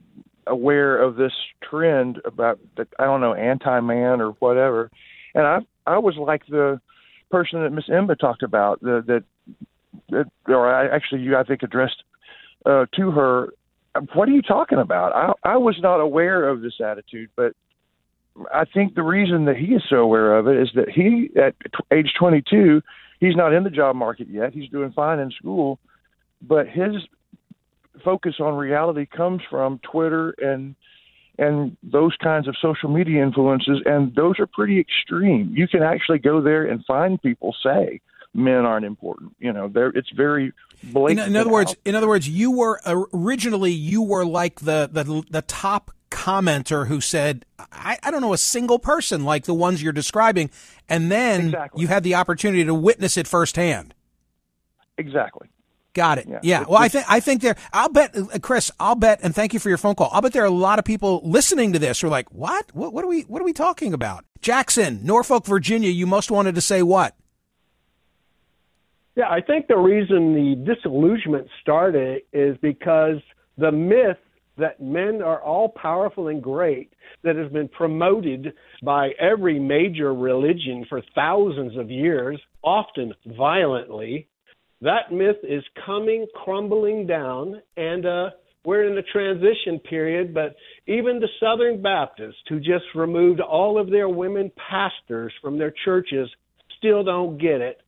aware 0.46 1.00
of 1.00 1.16
this 1.16 1.32
trend 1.68 2.20
about 2.24 2.58
the 2.76 2.86
I 2.98 3.04
don't 3.04 3.20
know 3.20 3.34
anti-man 3.34 4.20
or 4.20 4.30
whatever. 4.32 4.90
And 5.34 5.46
I 5.46 5.58
I 5.86 5.98
was 5.98 6.16
like 6.16 6.46
the 6.46 6.80
person 7.30 7.62
that 7.62 7.70
Miss 7.70 7.88
Emba 7.88 8.18
talked 8.18 8.42
about 8.42 8.80
the, 8.80 9.02
that 9.06 9.24
that 10.10 10.30
or 10.48 10.72
I 10.72 10.94
actually 10.94 11.22
you 11.22 11.36
I 11.36 11.42
think 11.42 11.62
addressed 11.62 12.02
uh, 12.64 12.86
to 12.96 13.10
her. 13.12 13.48
What 14.12 14.28
are 14.28 14.32
you 14.32 14.42
talking 14.42 14.78
about? 14.78 15.14
I 15.14 15.54
I 15.54 15.56
was 15.56 15.76
not 15.80 16.00
aware 16.00 16.48
of 16.48 16.60
this 16.60 16.80
attitude, 16.84 17.30
but 17.34 17.54
I 18.52 18.64
think 18.64 18.94
the 18.94 19.02
reason 19.02 19.46
that 19.46 19.56
he 19.56 19.74
is 19.74 19.82
so 19.88 19.96
aware 19.96 20.36
of 20.36 20.46
it 20.48 20.56
is 20.56 20.68
that 20.74 20.90
he, 20.90 21.30
at 21.40 21.54
age 21.90 22.12
22, 22.18 22.82
he's 23.20 23.36
not 23.36 23.52
in 23.52 23.64
the 23.64 23.70
job 23.70 23.96
market 23.96 24.28
yet. 24.28 24.52
He's 24.52 24.68
doing 24.70 24.92
fine 24.92 25.18
in 25.18 25.30
school, 25.30 25.78
but 26.42 26.68
his 26.68 26.94
focus 28.04 28.34
on 28.40 28.54
reality 28.54 29.06
comes 29.06 29.42
from 29.48 29.78
Twitter 29.80 30.34
and 30.38 30.74
and 31.38 31.76
those 31.82 32.16
kinds 32.16 32.48
of 32.48 32.56
social 32.62 32.88
media 32.88 33.22
influences, 33.22 33.82
and 33.84 34.14
those 34.14 34.38
are 34.38 34.46
pretty 34.46 34.80
extreme. 34.80 35.52
You 35.54 35.68
can 35.68 35.82
actually 35.82 36.18
go 36.18 36.40
there 36.40 36.64
and 36.64 36.82
find 36.86 37.20
people 37.20 37.54
say 37.62 38.00
men 38.32 38.64
aren't 38.64 38.86
important. 38.86 39.36
You 39.38 39.52
know, 39.52 39.68
there 39.68 39.88
it's 39.88 40.10
very 40.10 40.52
In, 40.82 40.92
blatant. 40.92 41.28
in 41.28 41.36
other 41.36 41.48
and 41.48 41.52
words, 41.52 41.76
in 41.84 41.94
other 41.94 42.08
words, 42.08 42.28
you 42.28 42.50
were 42.50 42.80
originally 43.12 43.72
you 43.72 44.02
were 44.02 44.24
like 44.24 44.60
the 44.60 44.88
the 44.90 45.22
the 45.30 45.42
top 45.42 45.90
commenter 46.16 46.86
who 46.86 47.00
said, 47.00 47.44
I, 47.70 47.98
I 48.02 48.10
don't 48.10 48.20
know 48.22 48.32
a 48.32 48.38
single 48.38 48.78
person 48.78 49.24
like 49.24 49.44
the 49.44 49.54
ones 49.54 49.82
you're 49.82 49.92
describing, 49.92 50.50
and 50.88 51.10
then 51.12 51.46
Exactly. 51.46 51.82
you 51.82 51.88
had 51.88 52.02
the 52.04 52.14
opportunity 52.14 52.64
to 52.64 52.74
witness 52.74 53.16
it 53.16 53.26
firsthand. 53.28 53.94
exactly. 54.98 55.48
Got 55.92 56.18
it. 56.18 56.26
Yeah. 56.28 56.40
Yeah. 56.42 56.60
It- 56.62 56.68
Well, 56.68 56.78
I 56.82 56.88
think 56.88 57.06
I 57.08 57.20
think 57.20 57.40
there. 57.40 57.56
I'll 57.72 57.88
bet, 57.88 58.14
Chris. 58.42 58.70
I'll 58.78 58.94
bet, 58.96 59.20
and 59.22 59.34
thank 59.34 59.54
you 59.54 59.60
for 59.60 59.70
your 59.70 59.78
phone 59.78 59.94
call. 59.94 60.10
I'll 60.12 60.20
bet 60.20 60.34
there 60.34 60.42
are 60.42 60.44
a 60.44 60.50
lot 60.50 60.78
of 60.78 60.84
people 60.84 61.22
listening 61.24 61.72
to 61.72 61.78
this 61.78 62.00
who 62.02 62.08
are 62.08 62.10
like, 62.10 62.30
"What? 62.34 62.66
What? 62.74 62.92
What 62.92 63.02
are 63.02 63.08
we? 63.08 63.22
What 63.22 63.40
are 63.40 63.46
we 63.46 63.54
talking 63.54 63.94
about?" 63.94 64.22
Jackson, 64.42 65.00
Norfolk, 65.04 65.46
Virginia. 65.46 65.88
You 65.88 66.06
most 66.06 66.30
wanted 66.30 66.54
to 66.56 66.60
say 66.60 66.82
what? 66.82 67.14
Yeah, 69.16 69.30
I 69.30 69.40
think 69.40 69.68
the 69.68 69.78
reason 69.78 70.34
the 70.34 70.74
disillusionment 70.74 71.48
started 71.62 72.22
is 72.32 72.58
because 72.58 73.16
the 73.56 73.72
myth 73.72 74.18
that 74.58 74.80
men 74.80 75.22
are 75.22 75.40
all 75.42 75.68
powerful 75.68 76.28
and 76.28 76.42
great 76.42 76.92
that 77.22 77.36
has 77.36 77.50
been 77.52 77.68
promoted 77.68 78.52
by 78.82 79.10
every 79.20 79.58
major 79.58 80.14
religion 80.14 80.84
for 80.88 81.02
thousands 81.14 81.76
of 81.76 81.90
years, 81.90 82.40
often 82.62 83.12
violently, 83.36 84.26
that 84.80 85.12
myth 85.12 85.36
is 85.42 85.62
coming 85.84 86.26
crumbling 86.44 87.06
down 87.06 87.60
and 87.76 88.06
uh 88.06 88.30
we're 88.66 88.90
in 88.90 88.98
a 88.98 89.02
transition 89.02 89.78
period, 89.88 90.34
but 90.34 90.56
even 90.88 91.20
the 91.20 91.28
Southern 91.38 91.80
Baptists 91.80 92.42
who 92.48 92.58
just 92.58 92.84
removed 92.96 93.40
all 93.40 93.80
of 93.80 93.90
their 93.90 94.08
women 94.08 94.50
pastors 94.68 95.32
from 95.40 95.56
their 95.56 95.72
churches 95.84 96.28
still 96.76 97.04
don't 97.04 97.38
get 97.38 97.60
it. 97.60 97.80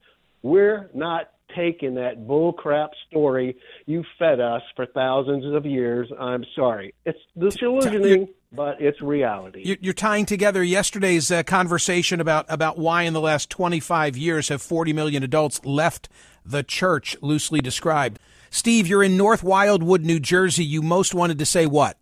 We're 0.42 0.88
not 0.94 1.30
taking 1.54 1.94
that 1.94 2.26
bullcrap 2.26 2.88
story 3.08 3.56
you 3.86 4.04
fed 4.18 4.40
us 4.40 4.62
for 4.76 4.86
thousands 4.86 5.44
of 5.54 5.64
years. 5.66 6.10
I'm 6.18 6.44
sorry. 6.54 6.94
It's 7.04 7.18
disillusioning, 7.38 8.28
but 8.52 8.80
it's 8.80 9.00
reality. 9.00 9.62
You- 9.64 9.78
You're 9.80 9.94
tying 9.94 10.26
together 10.26 10.62
yesterday's 10.62 11.30
uh, 11.30 11.42
conversation 11.42 12.20
about 12.20 12.46
about 12.48 12.78
why 12.78 13.02
in 13.02 13.12
the 13.12 13.20
last 13.20 13.50
25 13.50 14.16
years 14.16 14.48
have 14.48 14.62
40 14.62 14.92
million 14.92 15.22
adults 15.22 15.64
left 15.64 16.08
the 16.44 16.62
church, 16.62 17.16
loosely 17.20 17.60
described. 17.60 18.18
Steve, 18.50 18.86
you're 18.86 19.02
in 19.02 19.16
North 19.16 19.42
Wildwood, 19.42 20.02
New 20.02 20.18
Jersey. 20.18 20.64
You 20.64 20.80
most 20.82 21.14
wanted 21.14 21.38
to 21.38 21.44
say 21.46 21.66
what? 21.66 21.98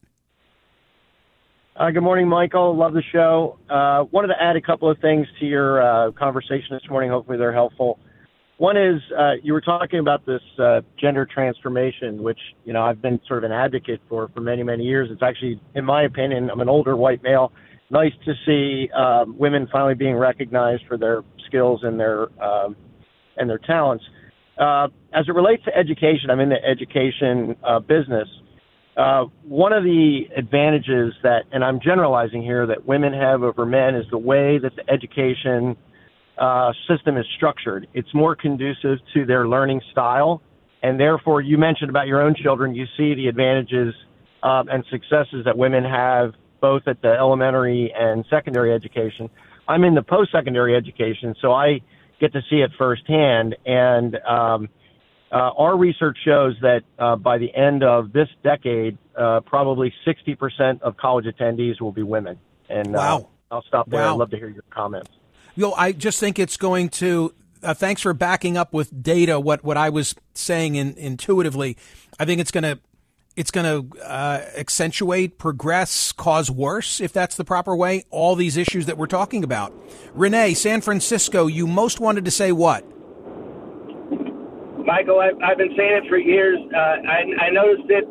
Uh, 1.75 1.91
good 1.91 2.03
morning, 2.03 2.27
Michael. 2.29 2.75
Love 2.75 2.95
the 2.95 3.03
show. 3.13 3.59
Uh, 3.69 4.05
wanted 4.11 4.29
to 4.29 4.43
add 4.43 4.57
a 4.57 4.61
couple 4.63 4.89
of 4.91 4.99
things 5.01 5.27
to 5.41 5.45
your 5.47 5.83
uh, 5.83 6.11
conversation 6.13 6.69
this 6.71 6.89
morning. 6.89 7.11
Hopefully, 7.11 7.37
they're 7.37 7.53
helpful. 7.53 7.99
One 8.59 8.79
is 8.79 9.03
uh, 9.16 9.33
you 9.42 9.53
were 9.53 9.61
talking 9.61 9.99
about 9.99 10.25
this 10.25 10.40
uh, 10.59 10.81
gender 10.98 11.27
transformation, 11.27 12.23
which 12.23 12.38
you 12.65 12.73
know 12.73 12.83
I've 12.83 13.02
been 13.02 13.21
sort 13.27 13.44
of 13.44 13.50
an 13.50 13.52
advocate 13.52 14.00
for 14.09 14.29
for 14.35 14.40
many 14.40 14.63
many 14.63 14.85
years. 14.85 15.09
It's 15.11 15.23
actually, 15.23 15.61
in 15.75 15.85
my 15.85 16.04
opinion, 16.04 16.50
I'm 16.50 16.61
an 16.61 16.69
older 16.69 16.96
white 16.96 17.23
male. 17.23 17.52
Nice 17.90 18.13
to 18.25 18.33
see 18.46 18.90
um, 18.92 19.37
women 19.38 19.69
finally 19.71 19.94
being 19.94 20.17
recognized 20.17 20.85
for 20.88 20.96
their 20.96 21.23
skills 21.46 21.81
and 21.83 22.00
their 22.00 22.29
um, 22.42 22.77
and 23.37 23.48
their 23.48 23.59
talents. 23.59 24.04
Uh, 24.59 24.88
as 25.13 25.27
it 25.29 25.35
relates 25.35 25.63
to 25.65 25.77
education, 25.77 26.31
I'm 26.31 26.40
in 26.40 26.48
the 26.48 26.65
education 26.65 27.57
uh, 27.63 27.79
business. 27.81 28.29
Uh, 28.96 29.27
one 29.42 29.75
of 29.75 29.85
the 29.85 30.23
advantages 30.35 31.13
that, 31.23 31.42
and 31.52 31.63
I'm 31.63 31.79
generalizing 31.81 32.42
here, 32.42 32.67
that 32.67 32.87
women 32.87 33.13
have 33.13 33.42
over 33.42 33.67
men 33.67 33.94
is 33.94 34.07
the 34.11 34.17
way 34.17 34.59
that 34.59 34.75
the 34.75 34.90
education 34.90 35.77
uh, 36.39 36.73
system 36.89 37.17
is 37.17 37.27
structured. 37.37 37.89
It's 37.95 38.13
more 38.15 38.37
conducive 38.37 38.99
to 39.15 39.25
their 39.25 39.49
learning 39.49 39.81
style. 39.93 40.43
And 40.83 41.01
therefore, 41.01 41.41
you 41.41 41.59
mentioned 41.59 41.91
about 41.91 42.07
your 42.07 42.23
own 42.23 42.35
children, 42.35 42.75
you 42.75 42.87
see 42.97 43.15
the 43.15 43.29
advantages 43.29 43.95
um, 44.43 44.69
and 44.69 44.85
successes 44.91 45.45
that 45.45 45.57
women 45.57 45.85
have 45.85 46.35
both 46.61 46.83
at 46.87 47.01
the 47.03 47.09
elementary 47.09 47.93
and 47.97 48.25
secondary 48.31 48.73
education. 48.73 49.29
I'm 49.69 49.85
in 49.85 49.95
the 49.95 50.03
post 50.03 50.33
secondary 50.33 50.77
education, 50.77 51.35
so 51.41 51.53
I 51.53 51.81
get 52.21 52.33
to 52.33 52.41
see 52.49 52.57
it 52.57 52.71
firsthand. 52.79 53.57
And 53.65 54.17
um, 54.17 54.69
uh, 55.33 55.51
our 55.57 55.77
research 55.77 56.19
shows 56.25 56.55
that 56.63 56.83
uh, 56.99 57.17
by 57.17 57.39
the 57.39 57.55
end 57.55 57.83
of 57.83 58.13
this 58.13 58.29
decade, 58.45 58.97
uh, 59.17 59.41
probably 59.41 59.93
60% 60.07 60.83
of 60.83 60.97
college 60.97 61.25
attendees 61.25 61.81
will 61.81 61.93
be 61.93 62.03
women. 62.03 62.39
And 62.69 62.95
uh, 62.95 62.99
wow. 62.99 63.29
I'll 63.51 63.65
stop 63.65 63.91
there. 63.91 64.01
Wow. 64.01 64.15
I'd 64.15 64.19
love 64.19 64.31
to 64.31 64.37
hear 64.37 64.49
your 64.49 64.65
comments. 64.71 65.11
Yo, 65.59 65.73
I 65.73 65.92
just 65.92 66.21
think 66.21 66.38
it's 66.38 66.59
going 66.59 66.90
to. 66.90 67.33
Uh, 67.63 67.73
thanks 67.73 68.02
for 68.02 68.13
backing 68.13 68.59
up 68.59 68.75
with 68.75 69.02
data 69.02 69.40
what 69.40 69.65
what 69.65 69.79
I 69.79 69.88
was 69.88 70.15
saying 70.35 70.75
in, 70.75 70.94
intuitively. 70.98 71.79
I 72.21 72.27
think 72.27 72.42
it's 72.42 72.50
going 72.50 72.65
to 72.65 72.79
it's 73.37 73.50
going 73.50 73.65
to 73.65 74.02
uh, 74.02 74.42
accentuate, 74.54 75.38
progress, 75.38 76.13
cause 76.13 76.50
worse 76.50 77.00
if 77.00 77.13
that's 77.13 77.37
the 77.37 77.44
proper 77.44 77.75
way. 77.75 78.04
All 78.11 78.37
these 78.37 78.59
issues 78.59 78.85
that 78.85 78.98
we're 78.98 79.07
talking 79.07 79.42
about. 79.42 79.73
Renee, 80.15 80.52
San 80.52 80.83
Francisco, 80.83 81.46
you 81.46 81.67
most 81.67 82.00
wanted 82.00 82.27
to 82.27 82.31
say 82.31 82.52
what? 82.52 82.85
Michael, 84.85 85.21
I've, 85.21 85.40
I've 85.42 85.59
been 85.59 85.75
saying 85.75 86.04
it 86.04 86.09
for 86.09 86.19
years. 86.19 86.59
Uh, 86.73 86.79
I, 86.79 87.46
I 87.46 87.50
noticed 87.50 87.88
it 87.88 88.04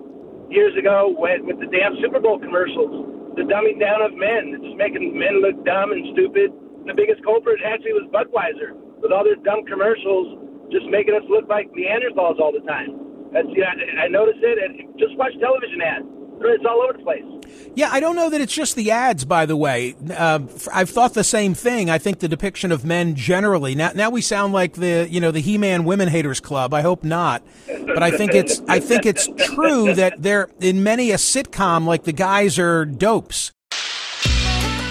years 0.50 0.76
ago 0.78 1.14
when, 1.16 1.46
with 1.46 1.60
the 1.60 1.68
damn 1.68 1.96
Super 2.02 2.20
Bowl 2.20 2.40
commercials. 2.40 3.14
The 3.36 3.44
dumbing 3.44 3.80
down 3.80 4.02
of 4.02 4.14
men. 4.14 4.58
It's 4.62 4.78
making 4.78 5.18
men 5.18 5.42
look 5.42 5.64
dumb 5.64 5.92
and 5.92 6.06
stupid. 6.14 6.52
The 6.86 6.94
biggest 6.94 7.24
culprit 7.24 7.60
actually 7.66 7.94
was 7.94 8.06
Budweiser 8.14 8.78
with 9.02 9.12
all 9.12 9.24
their 9.24 9.36
dumb 9.42 9.66
commercials, 9.66 10.38
just 10.72 10.86
making 10.88 11.16
us 11.16 11.24
look 11.30 11.50
like 11.50 11.70
Neanderthals 11.74 12.40
all 12.40 12.54
the 12.54 12.66
time. 12.66 12.94
That's 13.34 13.48
yeah, 13.54 13.74
I, 14.00 14.06
I 14.06 14.08
noticed 14.08 14.40
it, 14.42 14.58
and 14.62 14.98
just 14.98 15.18
watch 15.18 15.34
television 15.40 15.82
ads. 15.82 16.06
It's 16.42 16.66
all 16.68 16.82
over 16.82 16.94
the 16.94 17.04
place. 17.04 17.24
Yeah, 17.76 17.90
I 17.92 18.00
don't 18.00 18.16
know 18.16 18.30
that 18.30 18.42
it's 18.42 18.54
just 18.54 18.76
the 18.76 18.92
ads. 18.92 19.26
By 19.26 19.46
the 19.46 19.56
way, 19.56 19.96
uh, 20.12 20.40
I've 20.74 20.90
thought 20.90 21.14
the 21.14 21.24
same 21.24 21.54
thing. 21.54 21.90
I 21.90 21.98
think 21.98 22.20
the 22.20 22.28
depiction 22.28 22.72
of 22.72 22.84
men 22.84 23.16
generally 23.16 23.76
now 23.76 23.92
now 23.96 24.10
we 24.10 24.22
sound 24.22 24.54
like 24.54 24.74
the 24.74 25.08
you 25.10 25.20
know 25.20 25.32
the 25.32 25.40
He-Man 25.40 25.86
Women 25.86 26.10
Haters 26.10 26.40
Club. 26.40 26.74
I 26.74 26.82
hope 26.82 27.04
not, 27.04 27.44
but 27.68 28.04
I 28.04 28.12
think 28.12 28.34
it's 28.34 28.62
I 28.68 28.80
think 28.80 29.06
it's 29.06 29.30
true 29.46 29.94
that 29.94 30.22
there 30.22 30.50
in 30.60 30.84
many 30.84 31.12
a 31.12 31.16
sitcom 31.16 31.86
like 31.86 32.04
the 32.04 32.14
guys 32.14 32.60
are 32.60 32.86
dopes. 32.86 33.52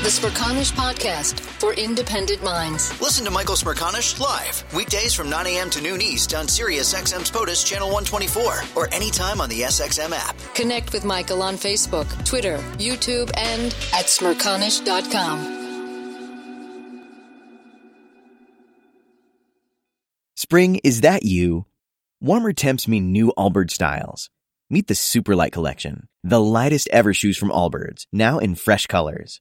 The 0.04 0.10
Smerconish 0.10 0.70
Podcast 0.72 1.40
for 1.40 1.72
independent 1.72 2.44
minds. 2.44 3.00
Listen 3.00 3.24
to 3.24 3.30
Michael 3.30 3.54
Smerconish 3.54 4.20
live 4.20 4.62
weekdays 4.74 5.14
from 5.14 5.30
9 5.30 5.46
a.m. 5.46 5.70
to 5.70 5.80
noon 5.80 6.02
East 6.02 6.34
on 6.34 6.46
Sirius 6.46 6.92
XM's 6.92 7.30
POTUS 7.30 7.64
Channel 7.64 7.88
124 7.88 8.60
or 8.76 8.92
anytime 8.92 9.40
on 9.40 9.48
the 9.48 9.62
SXM 9.62 10.12
app. 10.12 10.36
Connect 10.54 10.92
with 10.92 11.06
Michael 11.06 11.40
on 11.40 11.54
Facebook, 11.54 12.04
Twitter, 12.26 12.58
YouTube, 12.76 13.30
and 13.38 13.74
at 13.94 14.04
smerconish.com. 14.04 16.10
Spring, 20.36 20.80
is 20.84 21.00
that 21.00 21.22
you? 21.22 21.64
Warmer 22.20 22.52
temps 22.52 22.86
mean 22.86 23.10
new 23.10 23.32
Allbirds 23.38 23.70
styles. 23.70 24.28
Meet 24.68 24.88
the 24.88 24.92
Superlight 24.92 25.52
Collection, 25.52 26.08
the 26.22 26.42
lightest 26.42 26.90
ever 26.92 27.14
shoes 27.14 27.38
from 27.38 27.48
Allbirds, 27.48 28.04
now 28.12 28.38
in 28.38 28.54
fresh 28.54 28.86
colors. 28.86 29.40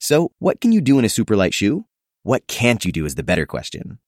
So, 0.00 0.32
what 0.38 0.62
can 0.62 0.72
you 0.72 0.80
do 0.80 0.98
in 0.98 1.04
a 1.04 1.10
super 1.10 1.36
light 1.36 1.52
shoe? 1.52 1.84
What 2.22 2.46
can't 2.46 2.84
you 2.84 2.90
do 2.90 3.04
is 3.04 3.16
the 3.16 3.22
better 3.22 3.44
question. 3.44 3.98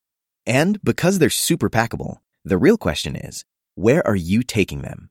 And 0.47 0.83
because 0.83 1.19
they're 1.19 1.31
super 1.31 1.69
packable, 1.69 2.17
the 2.45 2.57
real 2.57 2.79
question 2.79 3.15
is, 3.15 3.45
where 3.75 4.05
are 4.07 4.17
you 4.17 4.43
taking 4.43 4.81
them? 4.81 5.11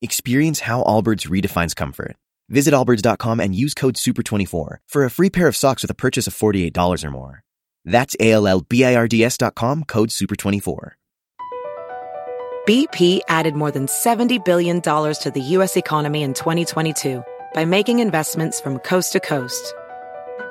Experience 0.00 0.60
how 0.60 0.82
Allbirds 0.84 1.28
redefines 1.28 1.76
comfort. 1.76 2.16
Visit 2.48 2.72
allbirds.com 2.72 3.40
and 3.40 3.54
use 3.54 3.74
code 3.74 3.94
SUPER24 3.94 4.78
for 4.86 5.04
a 5.04 5.10
free 5.10 5.30
pair 5.30 5.46
of 5.46 5.56
socks 5.56 5.82
with 5.82 5.90
a 5.90 5.94
purchase 5.94 6.26
of 6.26 6.34
$48 6.34 7.04
or 7.04 7.10
more. 7.10 7.42
That's 7.84 8.16
A-L-L-B-I-R-D-S.com, 8.18 9.84
code 9.84 10.08
SUPER24. 10.08 10.92
BP 12.66 13.20
added 13.28 13.54
more 13.54 13.70
than 13.70 13.86
$70 13.86 14.44
billion 14.44 14.80
to 14.80 15.32
the 15.32 15.40
U.S. 15.40 15.76
economy 15.76 16.22
in 16.22 16.34
2022 16.34 17.22
by 17.54 17.64
making 17.64 17.98
investments 18.00 18.60
from 18.60 18.78
coast 18.78 19.12
to 19.12 19.20
coast. 19.20 19.74